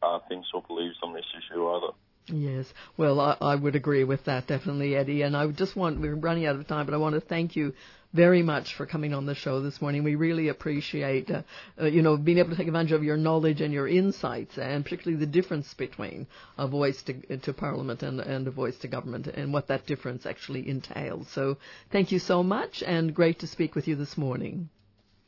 [0.03, 1.93] uh, thinks or believes on this issue either.
[2.27, 2.65] Yes,
[2.97, 5.23] well, I, I would agree with that definitely, Eddie.
[5.23, 7.73] And I just want, we're running out of time, but I want to thank you
[8.13, 10.03] very much for coming on the show this morning.
[10.03, 11.43] We really appreciate, uh,
[11.79, 14.83] uh, you know, being able to take advantage of your knowledge and your insights, and
[14.83, 16.27] particularly the difference between
[16.57, 20.25] a voice to, to Parliament and, and a voice to government, and what that difference
[20.25, 21.27] actually entails.
[21.29, 21.57] So,
[21.91, 24.69] thank you so much, and great to speak with you this morning.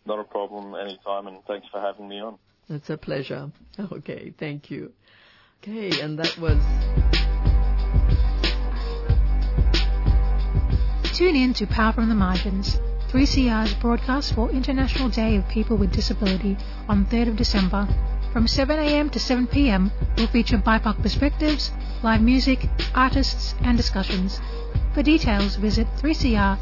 [0.06, 2.38] Not a problem anytime, and thanks for having me on.
[2.70, 3.52] It's a pleasure.
[3.92, 4.92] Okay, thank you.
[5.64, 7.03] Okay, and that was.
[11.14, 12.80] Tune in to Power from the Margins,
[13.10, 16.58] 3CR's broadcast for International Day of People with Disability
[16.90, 17.88] on 3rd of December.
[18.32, 21.70] From 7am to 7pm, we'll feature BIPOC perspectives,
[22.02, 24.42] live music, artists, and discussions.
[24.96, 26.60] For details, visit 3cr.org.au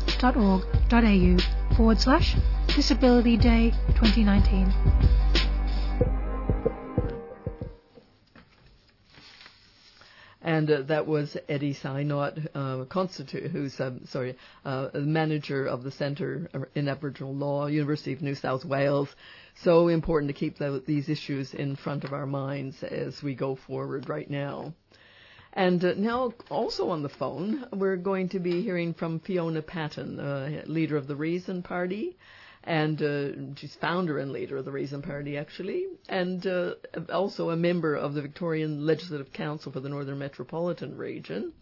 [1.77, 2.35] forward slash
[2.75, 5.40] Disability Day 2019.
[10.41, 14.35] And uh, that was Eddie Synot, uh, constitu- who's um, sorry,
[14.65, 19.09] uh, manager of the Centre in Aboriginal Law, University of New South Wales.
[19.63, 23.55] So important to keep the, these issues in front of our minds as we go
[23.55, 24.73] forward right now.
[25.53, 30.19] And uh, now, also on the phone, we're going to be hearing from Fiona Patten,
[30.19, 32.17] uh, leader of the Reason Party,
[32.63, 36.73] and uh, she's founder and leader of the Reason Party, actually, and uh,
[37.11, 41.53] also a member of the Victorian Legislative Council for the Northern Metropolitan Region.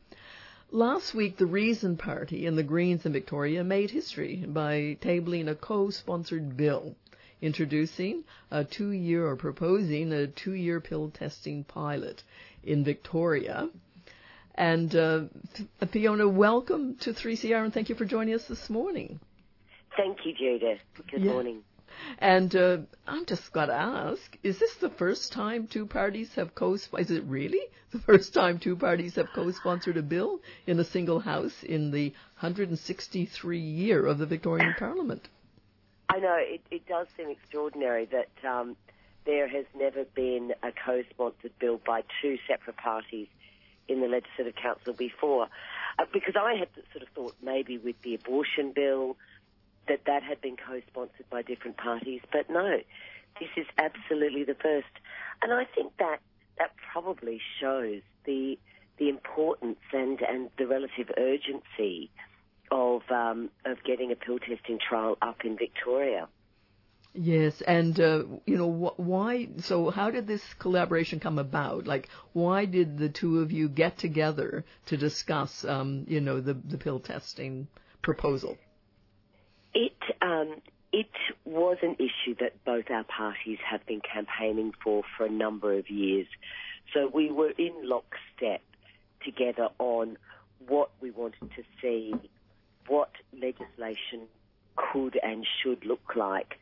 [0.72, 5.56] Last week, the Reason Party and the Greens in Victoria made history by tabling a
[5.56, 6.96] co-sponsored bill
[7.42, 12.22] introducing a two-year or proposing a two-year pill testing pilot
[12.64, 13.70] in Victoria.
[14.56, 15.22] And uh,
[15.92, 19.22] Fiona, welcome to 3CR and thank you for joining us this morning.
[20.00, 20.80] Thank you, Judith.
[21.12, 21.32] Good Yeah.
[21.34, 21.64] morning.
[22.20, 26.56] And uh, I'm just got to ask: Is this the first time two parties have
[26.56, 26.74] co?
[26.76, 27.60] Is it really
[27.92, 32.14] the first time two parties have co-sponsored a bill in a single house in the
[32.40, 35.28] 163 year of the Victorian Parliament?
[36.08, 38.78] I know it, it does seem extraordinary that um,
[39.26, 43.28] there has never been a co-sponsored bill by two separate parties
[43.90, 45.48] in the Legislative Council before,
[45.98, 49.18] uh, because I had sort of thought maybe with the abortion bill
[49.90, 52.78] that that had been co-sponsored by different parties, but no,
[53.40, 54.94] this is absolutely the first,
[55.41, 56.20] and I think that
[56.57, 58.57] that probably shows the
[58.98, 62.11] the importance and and the relative urgency
[62.72, 66.28] of um, of getting a pill testing trial up in Victoria.
[67.14, 69.49] Yes, and uh, you know wh- why?
[69.57, 71.88] So, how did this collaboration come about?
[71.88, 76.53] Like, why did the two of you get together to discuss, um, you know, the
[76.53, 77.68] the pill testing
[78.03, 78.57] proposal?
[80.22, 80.56] Um,
[80.91, 81.11] it
[81.45, 85.90] was an issue that both our parties have been campaigning for for a number of
[85.90, 86.27] years.
[86.94, 88.61] So we were in lockstep
[89.23, 90.18] together on
[90.68, 92.14] what we wanted to see,
[92.88, 94.27] what legislation
[94.76, 96.60] could and should look like.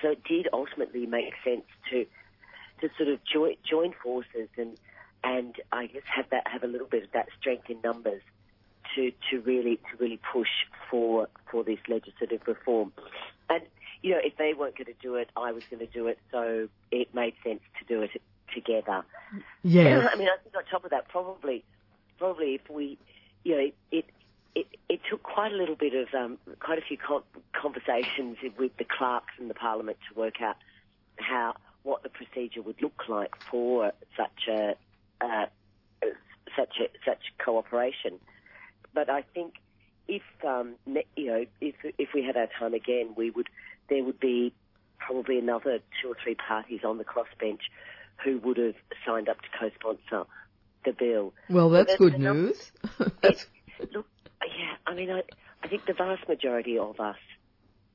[0.00, 2.06] So it did ultimately make sense to
[2.80, 4.78] to sort of join join forces and
[5.22, 8.22] and I guess have that have a little bit of that strength in numbers
[8.94, 10.48] to, to really to really push
[10.90, 12.92] for for this legislative reform.
[13.50, 13.62] And
[14.02, 16.18] you know, if they weren't going to do it, I was going to do it.
[16.30, 18.10] So it made sense to do it
[18.54, 19.04] together.
[19.62, 20.08] Yeah.
[20.12, 21.64] I mean, I think on top of that, probably
[22.18, 22.98] probably if we,
[23.44, 24.04] you know, it.
[24.56, 27.24] It, it took quite a little bit of, um, quite a few con-
[27.60, 30.54] conversations with the clerks in the Parliament to work out
[31.16, 34.76] how, what the procedure would look like for such a,
[35.20, 35.46] uh,
[36.56, 38.20] such a, such cooperation
[38.94, 39.54] but I think
[40.08, 40.74] if um,
[41.16, 43.48] you know, if if we had our time again, we would
[43.88, 44.52] there would be
[44.98, 47.60] probably another two or three parties on the crossbench
[48.24, 48.74] who would have
[49.06, 50.28] signed up to co-sponsor
[50.84, 51.32] the bill.
[51.50, 52.72] Well, that's good enough- news.
[53.22, 53.46] It's,
[53.94, 54.06] look,
[54.42, 55.22] yeah, I mean, I,
[55.62, 57.16] I think the vast majority of us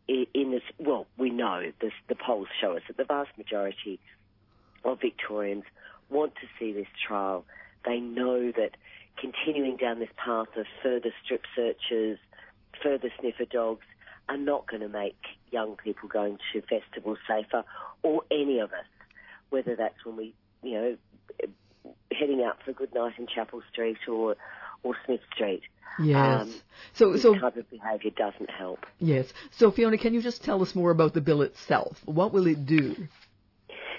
[0.07, 3.99] in this, well, we know this, the polls show us that the vast majority
[4.83, 5.65] of Victorians
[6.09, 7.45] want to see this trial.
[7.85, 8.71] They know that
[9.19, 12.17] continuing down this path of further strip searches,
[12.81, 13.85] further sniffer dogs,
[14.27, 15.17] are not going to make
[15.51, 17.63] young people going to festivals safer,
[18.03, 18.85] or any of us,
[19.49, 20.97] whether that's when we, you know,
[22.11, 24.35] heading out for a good night in Chapel Street or
[24.83, 25.61] or Smith Street.
[25.99, 26.41] Yes.
[26.41, 26.53] Um,
[26.93, 28.85] so, this so type of behaviour doesn't help.
[28.99, 29.33] yes.
[29.51, 31.99] So, Fiona, can you just tell us more about the bill itself?
[32.05, 32.95] What will it do?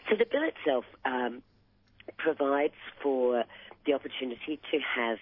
[0.08, 1.42] So the bill itself um,
[2.16, 3.44] provides for
[3.90, 5.18] the opportunity to have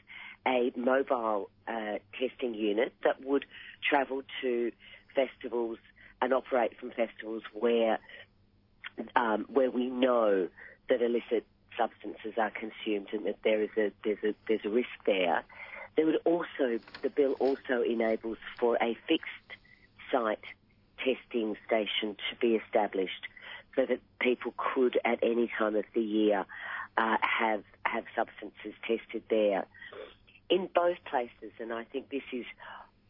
[0.46, 3.44] a mobile uh, testing unit that would
[3.88, 4.72] travel to
[5.14, 5.78] festivals
[6.20, 7.98] and operate from festivals where
[9.16, 10.48] um, where we know
[10.88, 11.46] that illicit
[11.76, 15.44] substances are consumed and that there is a there's a there's a risk there.
[15.96, 19.28] There would also the bill also enables for a fixed
[20.12, 20.44] site
[20.98, 23.28] testing station to be established
[23.76, 26.44] so that people could at any time of the year
[26.98, 29.64] uh, have have substances tested there.
[30.50, 32.44] In both places, and I think this is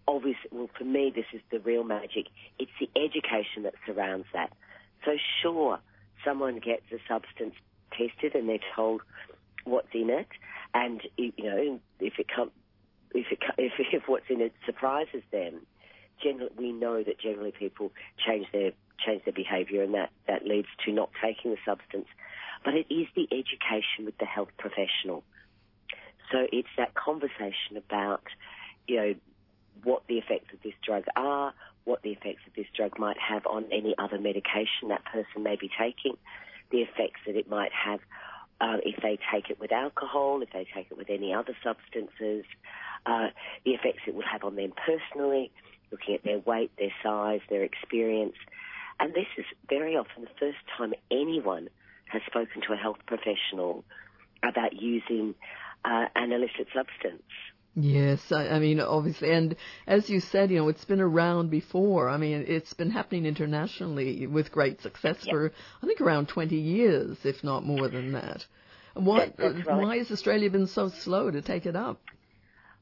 [0.06, 0.36] obvious.
[0.52, 2.26] Well, for me, this is the real magic.
[2.58, 4.52] It's the education that surrounds that.
[5.04, 5.12] So,
[5.42, 5.78] sure,
[6.24, 7.54] someone gets a substance
[7.92, 9.02] tested and they're told
[9.64, 10.28] what's in it,
[10.74, 12.50] and you know if it come,
[13.14, 15.66] if it if, if what's in it surprises them,
[16.22, 17.92] generally we know that generally people
[18.24, 18.72] change their
[19.04, 22.06] change their behaviour, and that that leads to not taking the substance.
[22.64, 25.24] But it is the education with the health professional.
[26.30, 28.22] So it's that conversation about,
[28.86, 29.14] you know,
[29.84, 31.54] what the effects of this drug are,
[31.84, 35.56] what the effects of this drug might have on any other medication that person may
[35.56, 36.16] be taking,
[36.70, 38.00] the effects that it might have
[38.60, 42.44] uh, if they take it with alcohol, if they take it with any other substances,
[43.06, 43.28] uh,
[43.64, 45.50] the effects it will have on them personally,
[45.90, 48.34] looking at their weight, their size, their experience.
[49.00, 51.68] And this is very often the first time anyone
[52.10, 53.84] has spoken to a health professional
[54.42, 55.34] about using
[55.84, 57.22] uh, an illicit substance.
[57.74, 59.54] Yes, I, I mean, obviously, and
[59.86, 62.08] as you said, you know, it's been around before.
[62.08, 65.52] I mean, it's been happening internationally with great success for,
[65.82, 68.44] I think, around 20 years, if not more than that.
[68.94, 69.78] What, That- right.
[69.78, 72.00] Why has Australia been so slow to take it up?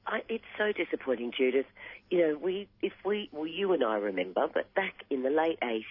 [0.06, 1.66] I, it's so disappointing, Judith.
[2.10, 5.58] You know, we, if we, well, you and I remember, but back in the late
[5.60, 5.82] 80s,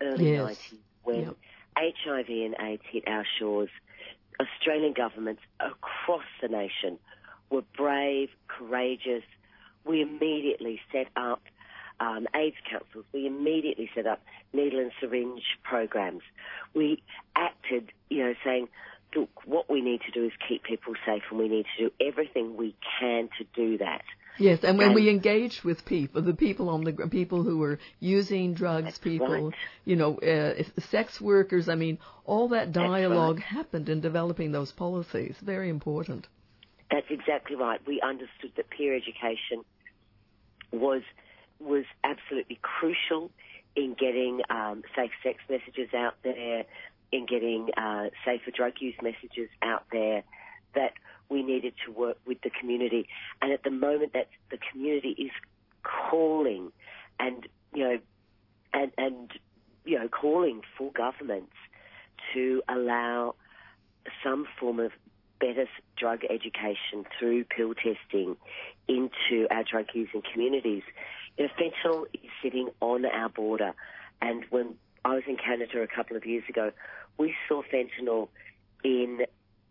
[0.00, 0.56] early Yes.
[0.58, 1.34] 90s, when
[1.78, 3.70] HIV and AIDS hit our shores,
[4.40, 6.98] Australian governments across the nation
[7.50, 9.24] were brave, courageous.
[9.84, 11.40] We immediately set up
[12.00, 13.04] um, AIDS councils.
[13.12, 14.22] We immediately set up
[14.52, 16.22] needle and syringe programs.
[16.74, 17.02] We
[17.36, 18.68] acted, you know, saying,
[19.16, 22.06] look, what we need to do is keep people safe and we need to do
[22.06, 24.02] everything we can to do that.
[24.38, 28.54] Yes, and when we engaged with people, the people on the people who were using
[28.54, 29.54] drugs, people, right.
[29.84, 31.68] you know, uh, sex workers.
[31.68, 33.44] I mean, all that dialogue right.
[33.44, 35.36] happened in developing those policies.
[35.42, 36.26] Very important.
[36.90, 37.80] That's exactly right.
[37.86, 39.64] We understood that peer education
[40.72, 41.02] was
[41.60, 43.30] was absolutely crucial
[43.74, 46.64] in getting um, safe sex messages out there,
[47.12, 50.22] in getting uh, safer drug use messages out there.
[50.74, 50.92] That
[51.28, 53.08] we needed to work with the community,
[53.42, 55.30] and at the moment, that the community is
[55.82, 56.72] calling,
[57.18, 57.98] and you know,
[58.72, 59.32] and and
[59.84, 61.52] you know, calling for governments
[62.34, 63.34] to allow
[64.22, 64.92] some form of
[65.40, 68.36] better drug education through pill testing
[68.88, 70.82] into our drug using communities.
[71.36, 73.74] You know, fentanyl is sitting on our border,
[74.20, 74.74] and when
[75.04, 76.72] I was in Canada a couple of years ago,
[77.18, 78.28] we saw fentanyl
[78.84, 79.20] in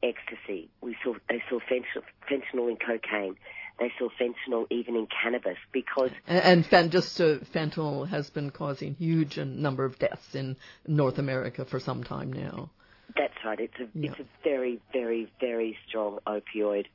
[0.03, 0.69] ecstasy.
[0.81, 3.35] We saw they saw fentanyl, fentanyl in cocaine.
[3.79, 8.95] They saw fentanyl even in cannabis because And, and just uh, fentanyl has been causing
[8.95, 10.57] huge number of deaths in
[10.87, 12.71] North America for some time now.
[13.15, 13.59] That's right.
[13.59, 14.11] It's a Yeah.
[14.11, 16.85] it's a very very very strong opioid,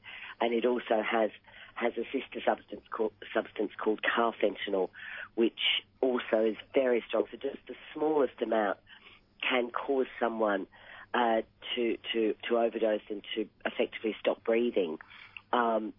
[0.41, 1.31] and it also has
[1.75, 4.91] has a sister substance called substance called carfentanil,
[5.35, 7.25] which also is very strong.
[7.31, 8.79] So just the smallest amount
[9.49, 10.67] can cause someone
[11.15, 11.43] uh,
[11.75, 14.99] to to to overdose and to effectively stop breathing.
[15.53, 15.93] Um,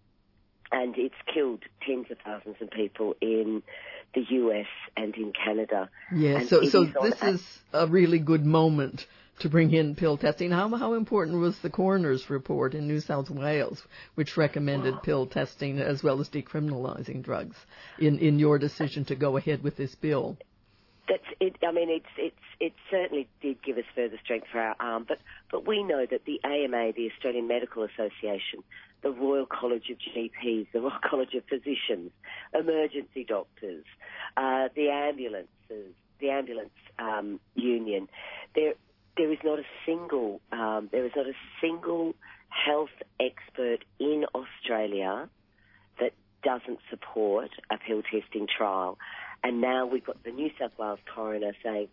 [0.72, 3.62] and it's killed tens of thousands of people in
[4.14, 4.66] the US
[4.96, 5.88] and in Canada.
[6.14, 9.06] Yeah, And so so is this a- is a really good moment
[9.40, 10.50] to bring in pill testing.
[10.50, 13.82] How how important was the coroner's report in New South Wales,
[14.14, 17.56] which recommended pill testing as well as decriminalising drugs,
[17.98, 20.36] in in your decision to go ahead with this bill?
[21.08, 21.56] That's it.
[21.66, 25.18] I mean, it's it's it certainly did give us further strength for our arm, but
[25.50, 28.62] but we know that the AMA, the Australian Medical Association,
[29.02, 32.10] the Royal College of GPs, the Royal College of Physicians,
[32.58, 33.84] emergency doctors,
[34.38, 38.08] uh, the ambulances, the ambulance um, union,
[38.54, 38.72] there
[39.16, 42.14] there is not a single um, there is not a single
[42.48, 45.28] health expert in Australia
[46.00, 46.12] that
[46.42, 48.98] doesn't support a pill testing trial.
[49.44, 51.88] And now we've got the New South Wales coroner saying,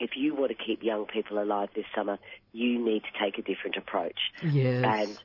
[0.00, 2.18] if you want to keep young people alive this summer,
[2.52, 4.18] you need to take a different approach.
[4.42, 4.84] Yes.
[4.84, 5.18] And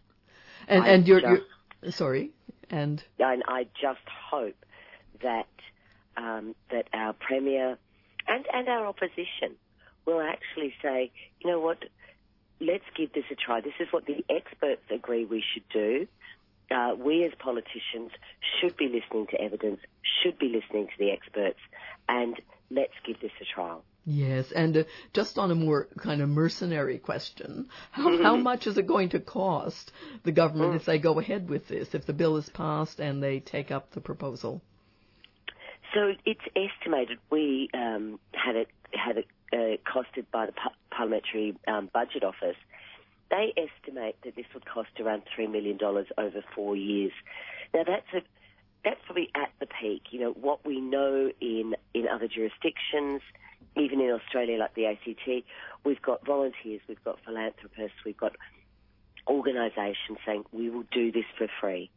[0.68, 1.42] and, and you're, just-
[1.82, 2.32] you're sorry,
[2.70, 4.58] and and I just hope
[5.24, 5.48] that
[6.18, 7.78] um, that our premier
[8.28, 9.56] and and our opposition
[10.06, 11.84] will actually say, you know what,
[12.60, 13.62] let's give this a try.
[13.62, 16.08] This is what the experts agree we should do.
[16.72, 18.12] Uh, we as politicians
[18.60, 19.80] should be listening to evidence,
[20.22, 21.60] should be listening to the experts,
[22.08, 22.36] and
[22.70, 23.84] let's give this a trial.
[24.06, 24.84] Yes, and uh,
[25.14, 29.20] just on a more kind of mercenary question, how, how much is it going to
[29.20, 29.92] cost
[30.24, 33.40] the government if they go ahead with this, if the bill is passed and they
[33.40, 34.62] take up the proposal?
[35.94, 41.56] So it's estimated we um, had it had it uh, costed by the par- parliamentary
[41.68, 42.58] um, budget office.
[43.30, 47.12] They estimate that this would cost around three million dollars over four years.
[47.74, 48.22] Now that's a
[48.84, 50.04] that's probably at the peak.
[50.12, 53.22] You know what we know in in other jurisdictions,
[53.78, 55.46] even in Australia, like the ACT,
[55.84, 58.36] we've got volunteers, we've got philanthropists, we've got
[59.28, 61.90] organisations saying we will do this for free.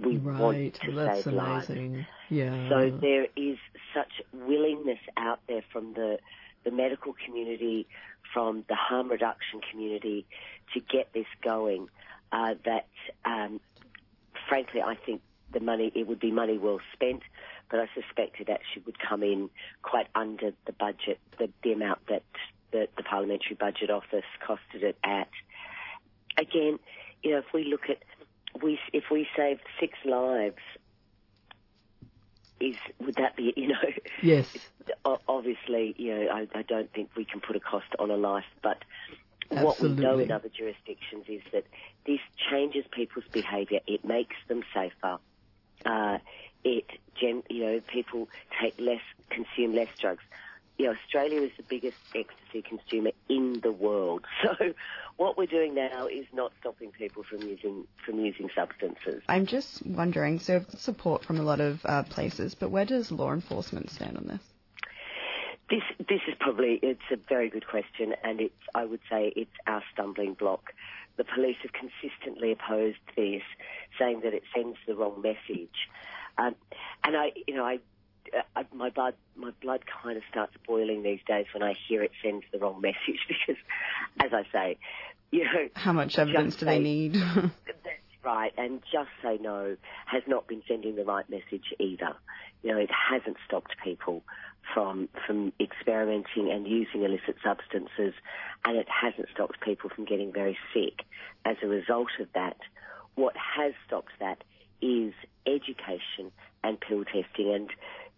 [0.00, 1.68] We want to that's save lives.
[1.68, 2.06] amazing.
[2.28, 2.68] Yeah.
[2.68, 3.58] So there is
[3.94, 6.18] such willingness out there from the
[6.64, 7.86] the medical community,
[8.32, 10.26] from the harm reduction community,
[10.74, 11.88] to get this going.
[12.32, 12.86] Uh, that,
[13.24, 13.60] um,
[14.48, 15.20] frankly, I think
[15.52, 17.22] the money it would be money well spent,
[17.70, 19.50] but I suspect it actually would come in
[19.82, 22.22] quite under the budget, the, the amount that
[22.70, 25.28] the, the parliamentary budget office costed it at.
[26.38, 26.78] Again,
[27.22, 27.98] you know, if we look at
[28.62, 30.62] we if we save six lives,
[32.62, 33.92] is would that be you know?
[34.22, 34.46] Yes.
[35.28, 38.44] Obviously, you know, I, I don't think we can put a cost on a life,
[38.62, 38.82] but
[39.48, 41.64] what we know in other jurisdictions is that
[42.06, 42.20] this
[42.50, 43.80] changes people's behaviour.
[43.86, 45.18] It makes them safer.
[45.84, 46.18] Uh,
[46.64, 46.86] it,
[47.20, 48.28] gen, you know, people
[48.60, 50.22] take less, consume less drugs.
[50.78, 54.24] Know, Australia is the biggest ecstasy consumer in the world.
[54.42, 54.74] So,
[55.16, 59.22] what we're doing now is not stopping people from using from using substances.
[59.28, 63.32] I'm just wondering, so support from a lot of uh, places, but where does law
[63.32, 64.40] enforcement stand on this?
[65.70, 69.50] This this is probably it's a very good question, and it's I would say it's
[69.66, 70.72] our stumbling block.
[71.16, 73.42] The police have consistently opposed this,
[73.98, 75.88] saying that it sends the wrong message,
[76.36, 76.54] um,
[77.04, 77.78] and I you know I.
[78.36, 82.02] Uh, I, my blood, my blood kind of starts boiling these days when I hear
[82.02, 83.60] it sends the wrong message because,
[84.20, 84.78] as I say,
[85.30, 87.14] you know, How much evidence do they need?
[87.64, 89.76] That's right, and just say no
[90.06, 92.14] has not been sending the right message either.
[92.62, 94.22] You know, it hasn't stopped people
[94.72, 98.14] from from experimenting and using illicit substances,
[98.64, 101.04] and it hasn't stopped people from getting very sick.
[101.44, 102.56] As a result of that,
[103.14, 104.44] what has stopped that
[104.80, 105.14] is
[105.46, 106.30] education
[106.62, 107.70] and pill testing, and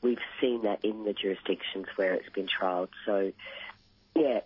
[0.05, 2.91] we've seen that in the jurisdictions where it's been trialled.
[3.07, 3.33] So,
[4.15, 4.41] yeah,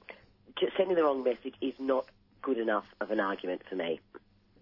[0.77, 2.07] sending the wrong message is not
[2.41, 4.01] good enough of an argument for me.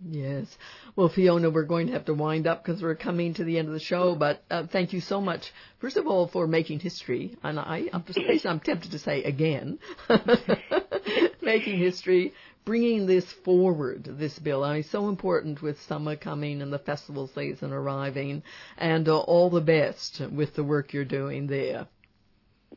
[0.05, 0.59] Yes.
[0.94, 3.68] Well, Fiona, we're going to have to wind up because we're coming to the end
[3.68, 4.14] of the show.
[4.14, 7.36] But uh, thank you so much, first of all, for making history.
[7.43, 8.05] And I, I'm,
[8.44, 9.78] I'm tempted to say again,
[11.40, 12.35] making history,
[12.67, 14.63] bringing this forward, this bill.
[14.63, 18.43] I mean, so important with summer coming and the festival season arriving,
[18.77, 21.87] and uh, all the best with the work you're doing there.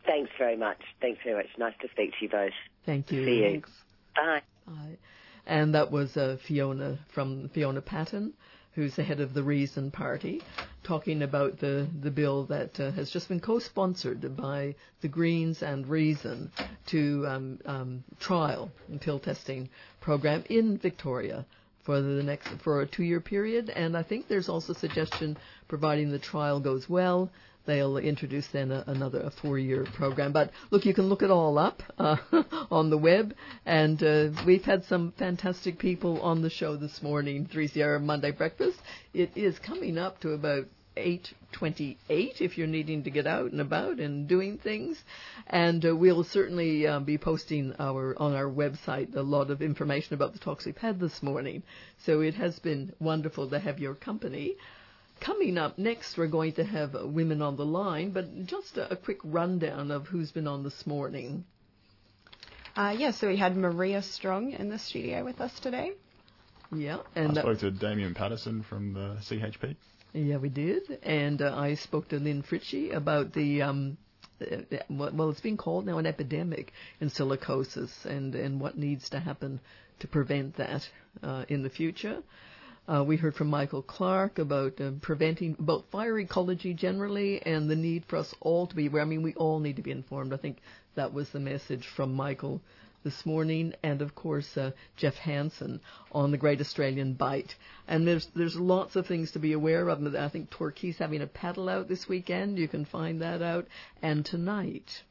[0.05, 0.79] Thanks very much.
[1.01, 1.47] Thanks very much.
[1.57, 2.51] Nice to speak to you both.
[2.85, 3.25] Thank you.
[3.25, 3.63] See you.
[4.15, 4.41] Bye.
[4.65, 4.97] Bye.
[5.45, 8.33] And that was uh, Fiona from Fiona Patten,
[8.73, 10.41] who's the head of the Reason Party,
[10.83, 15.87] talking about the, the bill that uh, has just been co-sponsored by the Greens and
[15.87, 16.51] Reason
[16.87, 19.69] to um, um, trial and pill testing
[20.01, 21.45] program in Victoria
[21.83, 23.69] for the next for a two-year period.
[23.69, 25.37] And I think there's also suggestion,
[25.67, 27.29] providing the trial goes well,
[27.65, 30.31] they'll introduce then a, another a four-year program.
[30.31, 32.17] But look, you can look it all up uh,
[32.71, 33.33] on the web,
[33.65, 37.47] and uh, we've had some fantastic people on the show this morning.
[37.47, 38.79] 3CR Monday Breakfast.
[39.13, 40.65] It is coming up to about
[40.99, 45.01] 828 if you're needing to get out and about and doing things.
[45.47, 50.13] And uh, we'll certainly uh, be posting our on our website a lot of information
[50.13, 51.63] about the talks we've had this morning.
[52.05, 54.55] So it has been wonderful to have your company.
[55.19, 58.95] Coming up next, we're going to have women on the line, but just a, a
[58.95, 61.43] quick rundown of who's been on this morning.
[62.75, 65.91] Uh, yeah, so we had Maria Strong in the studio with us today.
[66.71, 69.75] Yeah, I and uh, spoke to Damien Patterson from the CHP.
[70.13, 70.99] Yeah, we did.
[71.03, 73.97] And uh, I spoke to Lin Fritschi about the, um,
[74.41, 76.71] uh, well, it's being called now an epidemic
[77.01, 79.59] in silicosis and, and what needs to happen
[79.99, 80.87] to prevent that
[81.21, 82.23] uh, in the future.
[82.89, 87.75] Uh, we heard from Michael Clarke about uh, preventing, about fire ecology generally and the
[87.75, 89.03] need for us all to be aware.
[89.03, 90.33] I mean, we all need to be informed.
[90.33, 90.57] I think
[90.95, 92.61] that was the message from Michael
[93.03, 97.53] this morning, and of course uh, Jeff Hansen on the Great Australian Bight.
[97.87, 100.15] And there's there's lots of things to be aware of.
[100.15, 102.57] I think Torquay's having a paddle out this weekend.
[102.57, 103.67] You can find that out.
[104.01, 105.03] And tonight,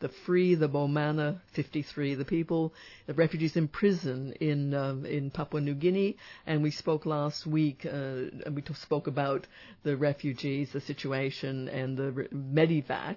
[0.00, 2.74] the Free the Bomana 53, the people,
[3.06, 6.16] the refugees in prison in uh, in Papua New Guinea,
[6.46, 7.86] and we spoke last week.
[7.86, 9.46] Uh, and we t- spoke about
[9.82, 13.16] the refugees, the situation, and the re- Medevac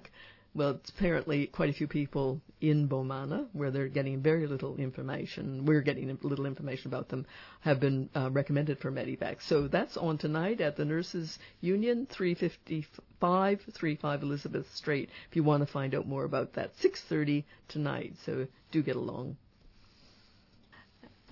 [0.54, 5.80] well, apparently quite a few people in Bomana, where they're getting very little information, we're
[5.80, 7.24] getting little information about them,
[7.60, 9.40] have been uh, recommended for Medevac.
[9.42, 15.64] So that's on tonight at the Nurses Union, 355, 35 Elizabeth Street, if you want
[15.66, 16.76] to find out more about that.
[16.78, 19.36] 6.30 tonight, so do get along.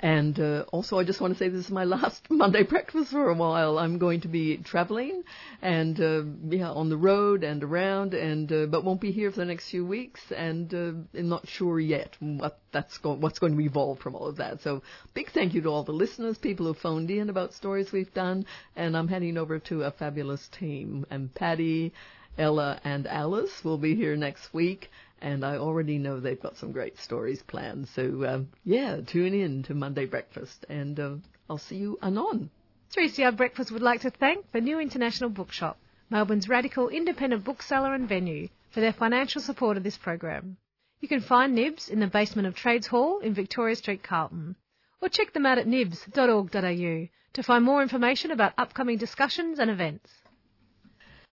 [0.00, 3.30] And uh, also, I just want to say this is my last Monday breakfast for
[3.30, 3.78] a while.
[3.78, 5.24] I'm going to be traveling
[5.60, 9.38] and uh, yeah, on the road and around, and uh, but won't be here for
[9.38, 13.56] the next few weeks, and uh, I'm not sure yet what that's going, what's going
[13.56, 14.60] to evolve from all of that.
[14.62, 14.82] So,
[15.14, 18.46] big thank you to all the listeners, people who phoned in about stories we've done,
[18.76, 21.06] and I'm heading over to a fabulous team.
[21.10, 21.92] And Patty,
[22.38, 26.72] Ella, and Alice will be here next week and I already know they've got some
[26.72, 27.88] great stories planned.
[27.88, 31.16] So um, yeah, tune in to Monday Breakfast, and uh,
[31.48, 32.50] I'll see you anon.
[32.96, 35.78] 3CR Breakfast would like to thank the New International Bookshop,
[36.10, 40.56] Melbourne's radical independent bookseller and venue, for their financial support of this program.
[41.00, 44.56] You can find Nibs in the basement of Trades Hall in Victoria Street, Carlton,
[45.00, 50.10] or check them out at nibs.org.au to find more information about upcoming discussions and events.